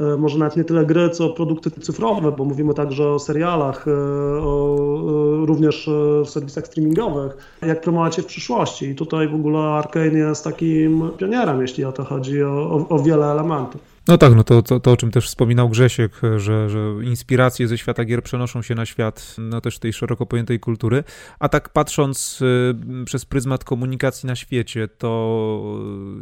E, 0.00 0.16
może 0.16 0.38
nawet 0.38 0.56
nie 0.56 0.64
tyle 0.64 0.86
gry, 0.86 1.10
co 1.10 1.30
produkty 1.30 1.70
cyfrowe, 1.70 2.32
bo 2.32 2.44
mówimy 2.44 2.74
także 2.74 3.08
o 3.08 3.18
serialach, 3.18 3.88
e, 3.88 3.92
o, 4.40 4.76
e, 5.42 5.46
również 5.46 5.90
w 6.24 6.28
serwisach 6.28 6.66
streamingowych, 6.66 7.58
jak 7.62 7.80
promować 7.80 8.16
je 8.16 8.22
w 8.22 8.26
przyszłości. 8.26 8.86
I 8.86 8.94
tutaj 8.94 9.28
w 9.28 9.34
ogóle 9.34 9.58
Arkane 9.58 10.18
jest 10.18 10.44
takim 10.44 11.10
pionierem, 11.18 11.60
jeśli 11.60 11.84
o 11.84 11.92
to 11.92 12.04
chodzi, 12.04 12.42
o, 12.42 12.70
o, 12.70 12.88
o 12.88 12.98
wiele 12.98 13.26
elementów. 13.26 13.93
No 14.08 14.18
tak, 14.18 14.34
no 14.34 14.44
to, 14.44 14.62
to, 14.62 14.80
to, 14.80 14.92
o 14.92 14.96
czym 14.96 15.10
też 15.10 15.26
wspominał 15.26 15.68
Grzesiek, 15.68 16.12
że, 16.36 16.70
że 16.70 16.78
inspiracje 17.02 17.68
ze 17.68 17.78
świata 17.78 18.04
gier 18.04 18.22
przenoszą 18.22 18.62
się 18.62 18.74
na 18.74 18.86
świat 18.86 19.36
no 19.38 19.60
też 19.60 19.78
tej 19.78 19.92
szeroko 19.92 20.26
pojętej 20.26 20.60
kultury, 20.60 21.04
a 21.38 21.48
tak 21.48 21.68
patrząc 21.68 22.42
y, 22.42 23.04
przez 23.04 23.24
pryzmat 23.24 23.64
komunikacji 23.64 24.26
na 24.26 24.36
świecie, 24.36 24.88
to 24.88 25.60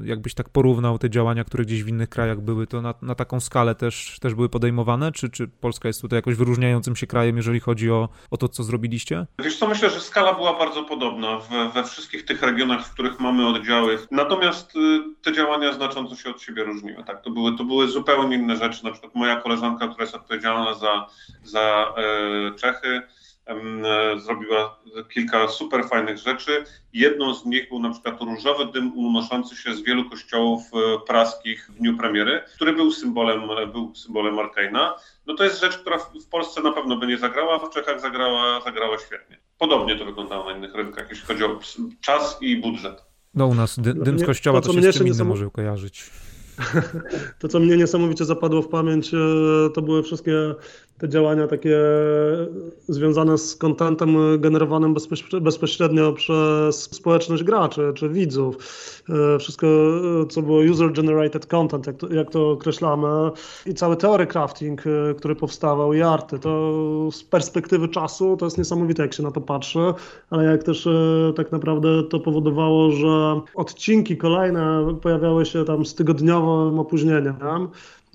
y, 0.03 0.07
jakbyś 0.07 0.35
tak 0.35 0.49
porównał 0.49 0.99
te 0.99 1.11
działania, 1.11 1.45
które 1.45 1.65
gdzieś 1.65 1.85
w 1.85 1.89
innych 1.89 2.09
krajach 2.09 2.41
były, 2.41 2.67
to 2.67 2.83
na, 2.83 2.95
na 3.03 3.15
taką 3.15 3.41
skalę 3.41 3.75
też, 3.75 4.19
też 4.21 4.35
były 4.35 4.49
podejmowane, 4.49 5.13
czy, 5.13 5.31
czy 5.31 5.49
Polska 5.49 5.89
jest 5.89 6.01
tutaj 6.01 6.17
jakoś 6.17 6.35
wyróżniającym 6.35 6.97
się 6.97 7.07
krajem, 7.07 7.37
jeżeli 7.37 7.61
chodzi 7.61 7.91
o, 7.91 8.09
o 8.31 8.37
to, 8.37 8.49
co 8.49 8.63
zrobiliście? 8.63 9.27
Wiesz 9.39 9.57
co, 9.57 9.69
myślę, 9.69 9.91
że 9.91 10.01
skala 10.01 10.35
była 10.35 10.59
bardzo 10.59 10.85
podobna 10.85 11.39
w, 11.39 11.75
we 11.75 11.85
wszystkich 11.85 12.25
tych 12.25 12.43
regionach, 12.43 12.87
w 12.87 12.93
których 12.93 13.21
mamy 13.21 13.47
oddziały, 13.47 13.99
natomiast 14.11 14.77
y, 14.77 14.79
te 15.23 15.33
działania 15.33 15.73
znacząco 15.73 16.17
się 16.17 16.31
od 16.31 16.43
siebie 16.43 16.65
różniły, 16.65 17.05
tak, 17.05 17.23
to 17.23 17.31
były, 17.31 17.57
to 17.57 17.65
były 17.65 17.72
zupełnie 17.87 18.37
inne 18.37 18.57
rzeczy. 18.57 18.85
Na 18.85 18.91
przykład 18.91 19.15
moja 19.15 19.37
koleżanka, 19.37 19.89
która 19.89 20.05
jest 20.05 20.15
odpowiedzialna 20.15 20.75
za, 20.75 21.07
za 21.45 21.95
e, 21.97 22.55
Czechy, 22.55 23.03
e, 23.47 23.57
zrobiła 24.21 24.79
kilka 25.15 25.49
super 25.49 25.85
fajnych 25.85 26.19
rzeczy. 26.19 26.65
Jedną 26.93 27.35
z 27.35 27.45
nich 27.45 27.69
był 27.69 27.79
na 27.79 27.91
przykład 27.91 28.21
różowy 28.21 28.67
dym 28.67 28.99
unoszący 28.99 29.57
się 29.57 29.75
z 29.75 29.83
wielu 29.83 30.11
kościołów 30.11 30.63
e, 30.75 31.07
praskich 31.07 31.71
w 31.71 31.79
dniu 31.79 31.97
premiery, 31.99 32.43
który 32.55 32.73
był 32.73 32.91
symbolem, 32.91 33.43
był 33.73 33.95
symbolem 33.95 34.39
Arkaina. 34.39 34.95
No 35.27 35.35
to 35.35 35.45
jest 35.45 35.61
rzecz, 35.61 35.79
która 35.79 35.99
w 35.99 36.29
Polsce 36.31 36.63
na 36.63 36.73
pewno 36.73 36.97
by 36.97 37.07
nie 37.07 37.19
zagrała, 37.19 37.59
w 37.59 37.71
Czechach 37.71 38.01
zagrała, 38.01 38.61
zagrała 38.61 38.99
świetnie. 38.99 39.39
Podobnie 39.59 39.97
to 39.97 40.05
wyglądało 40.05 40.45
na 40.45 40.57
innych 40.57 40.75
rynkach, 40.75 41.07
jeśli 41.11 41.27
chodzi 41.27 41.45
o 41.45 41.59
czas 42.01 42.39
i 42.41 42.57
budżet. 42.57 43.05
No 43.35 43.47
u 43.47 43.55
nas 43.55 43.81
dy, 43.81 43.95
dym 43.95 44.19
z 44.19 44.27
kościoła 44.27 44.61
to, 44.61 44.73
to 44.73 44.81
się 44.81 44.93
z 44.93 44.97
czym 44.97 45.07
innym 45.07 45.27
może 45.27 45.51
kojarzyć. 45.51 46.11
To, 47.39 47.49
co 47.49 47.61
mnie 47.61 47.77
niesamowicie 47.77 48.25
zapadło 48.25 48.63
w 48.63 48.69
pamięć, 48.69 49.15
e, 49.15 49.19
to 49.75 49.83
były 49.83 50.03
wszystkie 50.03 50.55
te 51.03 51.09
działania 51.09 51.47
takie 51.47 51.79
związane 52.89 53.39
z 53.39 53.57
kontentem 53.57 54.17
generowanym 54.41 54.95
bezpośrednio 55.41 56.13
przez 56.13 56.83
społeczność 56.83 57.43
graczy 57.43 57.93
czy 57.95 58.09
widzów. 58.09 58.57
E, 59.09 59.39
wszystko, 59.39 59.67
co 60.31 60.43
było 60.43 60.61
user-generated 60.61 61.47
content, 61.47 61.87
jak 61.87 61.97
to, 61.97 62.13
jak 62.13 62.31
to 62.31 62.51
określamy, 62.51 63.31
i 63.67 63.75
cały 63.75 63.97
theory 63.97 64.27
crafting, 64.27 64.83
e, 64.87 65.15
który 65.15 65.37
powstawał, 65.37 65.93
i 65.93 66.03
arty, 66.03 66.39
to 66.39 67.09
z 67.13 67.25
perspektywy 67.25 67.89
czasu 67.89 68.37
to 68.37 68.47
jest 68.47 68.59
niesamowite, 68.59 69.03
jak 69.03 69.15
się 69.15 69.23
na 69.23 69.31
to 69.31 69.41
patrzy, 69.41 69.95
ale 70.31 70.45
jak 70.45 70.63
też 70.63 70.89
tak 71.37 71.53
naprawdę 71.53 72.03
to 72.03 72.21
powodowało, 72.21 72.91
że 72.91 73.41
odcinki 73.55 74.17
kolejne 74.17 74.97
pojawiały 75.03 75.47
się 75.47 75.65
tam 75.65 75.87
z 75.87 75.95
tygodniowym 75.95 76.79
opóźnieniem. 76.79 77.35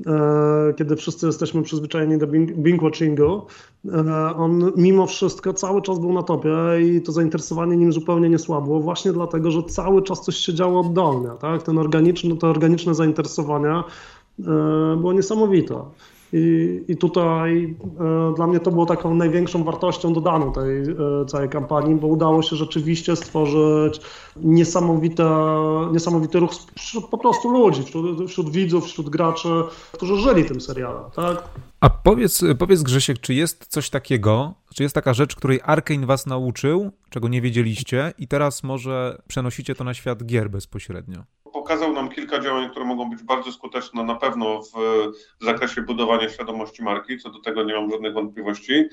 E, 0.06 0.74
kiedy 0.78 0.96
wszyscy 0.96 1.26
jesteśmy 1.26 1.64
przyzwyczajeni 1.64 2.18
do 2.18 2.28
binge-watchingu, 2.28 3.42
e, 3.86 4.36
on 4.36 4.72
mimo 4.76 5.08
wszystko 5.08 5.54
cały 5.54 5.82
czas 5.82 6.00
był 6.00 6.14
na 6.14 6.24
topie 6.24 6.50
i 6.82 7.02
to 7.02 7.12
zainteresowanie 7.12 7.78
nim 7.78 7.94
zupełnie 7.94 8.30
nie 8.30 8.40
słabło, 8.40 8.80
właśnie 8.80 9.14
dlatego, 9.14 9.52
że 9.52 9.64
cały 9.64 10.02
czas 10.02 10.22
coś 10.22 10.36
się 10.36 10.54
działo 10.54 10.80
oddolnie. 10.80 11.30
Tak? 11.40 11.64
Ten 11.64 11.78
organiczny, 11.78 12.38
to 12.38 12.48
organiczne 12.48 12.96
zainteresowanie 12.96 13.84
było 14.98 15.14
niesamowite. 15.14 15.76
I, 16.34 16.84
I 16.88 16.98
tutaj 16.98 17.76
e, 18.00 18.34
dla 18.36 18.48
mnie 18.48 18.60
to 18.60 18.72
było 18.72 18.86
taką 18.86 19.16
największą 19.16 19.63
wartością 19.63 20.13
dodaną 20.13 20.52
tej 20.52 20.82
e, 20.82 21.26
całej 21.28 21.50
kampanii, 21.50 21.96
bo 21.96 22.08
udało 22.08 22.42
się 22.42 22.56
rzeczywiście 22.56 23.16
stworzyć 23.16 24.02
niesamowite, 24.36 25.30
niesamowity 25.92 26.40
ruch 26.40 26.52
wśród 26.76 27.06
po 27.06 27.18
prostu 27.18 27.50
ludzi, 27.50 27.84
wśród, 27.84 28.30
wśród 28.30 28.50
widzów, 28.50 28.86
wśród 28.86 29.10
graczy, 29.10 29.50
którzy 29.92 30.18
żyli 30.18 30.46
tym 30.46 30.62
serialem. 30.62 31.04
Tak? 31.16 31.44
A 31.80 31.90
powiedz, 31.90 32.44
powiedz 32.60 32.84
Grzesiek, 32.84 33.20
czy 33.20 33.34
jest 33.34 33.66
coś 33.68 33.90
takiego, 33.90 34.54
czy 34.76 34.84
jest 34.84 34.96
taka 34.96 35.13
rzecz, 35.13 35.36
której 35.36 35.60
Arkane 35.63 36.06
was 36.06 36.26
nauczył, 36.26 36.92
czego 37.10 37.28
nie 37.28 37.42
wiedzieliście 37.42 38.13
i 38.18 38.28
teraz 38.28 38.63
może 38.63 39.22
przenosicie 39.28 39.76
to 39.76 39.84
na 39.84 39.94
świat 39.94 40.26
gier 40.26 40.50
bezpośrednio? 40.50 41.24
Pokazał 41.67 41.93
nam 41.93 42.10
kilka 42.10 42.39
działań, 42.39 42.69
które 42.69 42.86
mogą 42.86 43.10
być 43.10 43.23
bardzo 43.23 43.51
skuteczne 43.51 44.03
na 44.03 44.15
pewno 44.15 44.62
w 44.62 45.45
zakresie 45.45 45.82
budowania 45.82 46.30
świadomości 46.30 46.84
marki, 46.84 47.19
co 47.19 47.30
do 47.30 47.39
tego 47.39 47.63
nie 47.63 47.73
mam 47.73 47.91
żadnych 47.91 48.13
wątpliwości. 48.13 48.89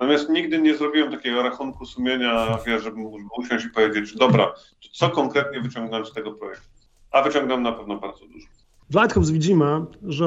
Natomiast 0.00 0.28
nigdy 0.28 0.58
nie 0.58 0.76
zrobiłem 0.76 1.10
takiego 1.10 1.42
rachunku 1.42 1.86
sumienia, 1.86 2.58
wiesz, 2.66 2.82
żeby 2.82 2.96
usiąść 3.38 3.64
i 3.64 3.70
powiedzieć, 3.70 4.16
dobra, 4.16 4.52
co 4.92 5.10
konkretnie 5.10 5.60
wyciągnąłem 5.60 6.06
z 6.06 6.12
tego 6.12 6.32
projektu. 6.32 6.68
A 7.10 7.22
wyciągam 7.22 7.62
na 7.62 7.72
pewno 7.72 7.96
bardzo 7.96 8.26
dużo. 8.26 8.46
W 8.90 8.94
Lighthouse 8.94 9.30
widzimy, 9.30 9.84
że 10.02 10.26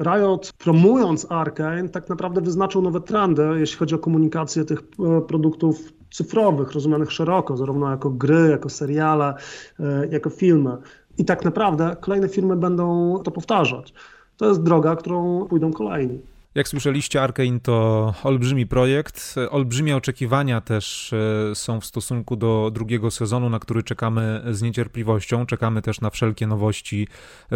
Riot 0.00 0.52
promując 0.58 1.26
Arkane 1.32 1.88
tak 1.88 2.08
naprawdę 2.08 2.40
wyznaczył 2.40 2.82
nowe 2.82 3.00
trendy, 3.00 3.42
jeśli 3.56 3.78
chodzi 3.78 3.94
o 3.94 3.98
komunikację 3.98 4.64
tych 4.64 4.78
e, 4.78 5.20
produktów 5.20 5.92
cyfrowych, 6.10 6.72
rozumianych 6.72 7.12
szeroko, 7.12 7.56
zarówno 7.56 7.90
jako 7.90 8.10
gry, 8.10 8.48
jako 8.50 8.68
seriale, 8.68 9.34
e, 9.80 10.06
jako 10.10 10.30
filmy. 10.30 10.76
I 11.18 11.24
tak 11.24 11.44
naprawdę 11.44 11.96
kolejne 12.00 12.28
firmy 12.28 12.56
będą 12.56 13.18
to 13.24 13.30
powtarzać. 13.30 13.94
To 14.36 14.48
jest 14.48 14.62
droga, 14.62 14.96
którą 14.96 15.46
pójdą 15.46 15.72
kolejni. 15.72 16.20
Jak 16.58 16.68
słyszeliście, 16.68 17.22
Arkane 17.22 17.60
to 17.60 18.14
olbrzymi 18.24 18.66
projekt. 18.66 19.34
Olbrzymie 19.50 19.96
oczekiwania 19.96 20.60
też 20.60 21.12
e, 21.12 21.54
są 21.54 21.80
w 21.80 21.86
stosunku 21.86 22.36
do 22.36 22.70
drugiego 22.74 23.10
sezonu, 23.10 23.50
na 23.50 23.58
który 23.58 23.82
czekamy 23.82 24.42
z 24.50 24.62
niecierpliwością. 24.62 25.46
Czekamy 25.46 25.82
też 25.82 26.00
na 26.00 26.10
wszelkie 26.10 26.46
nowości 26.46 27.08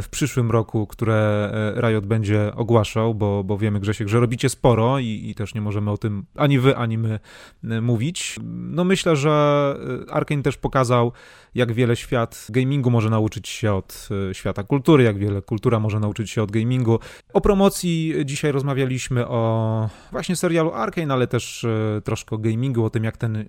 w 0.03 0.09
przyszłym 0.09 0.51
roku, 0.51 0.87
które 0.87 1.51
e, 1.77 1.81
Riot 1.81 2.07
będzie 2.07 2.53
ogłaszał, 2.55 3.15
bo, 3.15 3.45
bo 3.45 3.59
wiemy, 3.59 3.81
Grzesiek, 3.81 4.09
że 4.09 4.21
robicie 4.21 4.49
sporo 4.49 4.99
i, 4.99 5.23
i 5.31 5.35
też 5.35 5.55
nie 5.55 5.61
możemy 5.61 5.91
o 5.91 5.99
tym 5.99 6.27
ani 6.37 6.59
wy, 6.59 6.77
ani 6.77 6.99
my 6.99 7.21
e, 7.65 7.81
mówić. 7.81 8.37
No 8.53 8.85
myślę, 8.85 9.17
że 9.17 9.75
Arkane 10.11 10.43
też 10.43 10.57
pokazał, 10.57 11.13
jak 11.55 11.73
wiele 11.73 11.97
świat 11.97 12.47
gamingu 12.51 12.91
może 12.91 13.11
nauczyć 13.11 13.49
się 13.49 13.73
od 13.73 14.09
świata 14.33 14.63
kultury, 14.63 15.05
jak 15.05 15.19
wiele 15.19 15.43
kultura 15.43 15.81
może 15.81 16.01
nauczyć 16.01 16.31
się 16.31 16.43
od 16.43 16.51
gamingu. 16.51 16.99
O 17.33 17.41
promocji 17.41 18.15
dzisiaj 18.25 18.53
rozmawialiśmy 18.53 18.92
rozmawialiśmy 18.93 19.29
o 19.29 19.89
właśnie 20.11 20.37
serialu 20.37 20.73
Arkane, 20.73 21.15
ale 21.15 21.27
też 21.27 21.65
e, 21.65 22.01
troszkę 22.05 22.37
o 22.37 22.39
gamingu, 22.39 22.85
o 22.85 22.91
tym 22.91 23.05
jak, 23.05 23.17
ten, 23.17 23.37
e, 23.37 23.45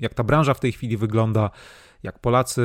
jak 0.00 0.14
ta 0.14 0.24
branża 0.24 0.54
w 0.54 0.60
tej 0.60 0.72
chwili 0.72 0.96
wygląda, 0.96 1.50
jak 2.02 2.18
Polacy 2.18 2.62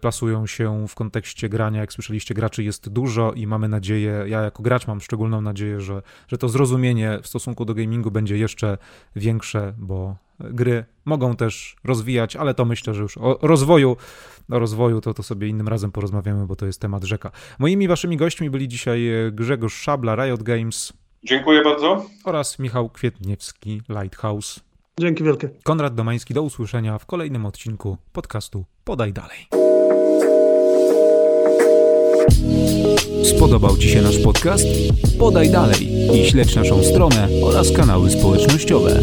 plasują 0.00 0.46
się 0.46 0.88
w 0.88 0.94
kontekście 0.94 1.48
grania. 1.48 1.80
Jak 1.80 1.92
słyszeliście, 1.92 2.34
graczy 2.34 2.62
jest 2.62 2.88
dużo 2.88 3.32
i 3.32 3.46
mamy 3.46 3.68
nadzieję, 3.68 4.24
ja 4.26 4.42
jako 4.42 4.62
gracz 4.62 4.86
mam 4.86 5.00
szczególną 5.00 5.40
nadzieję, 5.40 5.80
że, 5.80 6.02
że 6.28 6.38
to 6.38 6.48
zrozumienie 6.48 7.18
w 7.22 7.26
stosunku 7.26 7.64
do 7.64 7.74
gamingu 7.74 8.10
będzie 8.10 8.36
jeszcze 8.36 8.78
większe, 9.16 9.74
bo 9.78 10.16
gry 10.38 10.84
mogą 11.04 11.36
też 11.36 11.76
rozwijać, 11.84 12.36
ale 12.36 12.54
to 12.54 12.64
myślę, 12.64 12.94
że 12.94 13.02
już 13.02 13.18
o 13.18 13.38
rozwoju, 13.42 13.96
o 14.50 14.58
rozwoju 14.58 15.00
to, 15.00 15.14
to 15.14 15.22
sobie 15.22 15.48
innym 15.48 15.68
razem 15.68 15.92
porozmawiamy, 15.92 16.46
bo 16.46 16.56
to 16.56 16.66
jest 16.66 16.80
temat 16.80 17.04
rzeka. 17.04 17.30
Moimi 17.58 17.88
waszymi 17.88 18.16
gośćmi 18.16 18.50
byli 18.50 18.68
dzisiaj 18.68 19.10
Grzegorz 19.32 19.74
Szabla, 19.74 20.14
Riot 20.14 20.42
Games, 20.42 20.92
Dziękuję 21.26 21.62
bardzo. 21.62 22.06
Oraz 22.24 22.58
Michał 22.58 22.88
Kwietniewski, 22.88 23.82
Lighthouse. 23.88 24.60
Dzięki 25.00 25.24
wielkie. 25.24 25.48
Konrad 25.62 25.94
Domański, 25.94 26.34
do 26.34 26.42
usłyszenia 26.42 26.98
w 26.98 27.06
kolejnym 27.06 27.46
odcinku 27.46 27.96
podcastu 28.12 28.64
Podaj 28.84 29.12
Dalej. 29.12 29.48
Spodobał 33.36 33.76
Ci 33.76 33.88
się 33.88 34.02
nasz 34.02 34.18
podcast? 34.18 34.66
Podaj 35.18 35.50
dalej 35.50 35.88
i 36.14 36.30
śledź 36.30 36.56
naszą 36.56 36.82
stronę 36.82 37.28
oraz 37.42 37.72
kanały 37.72 38.10
społecznościowe. 38.10 39.00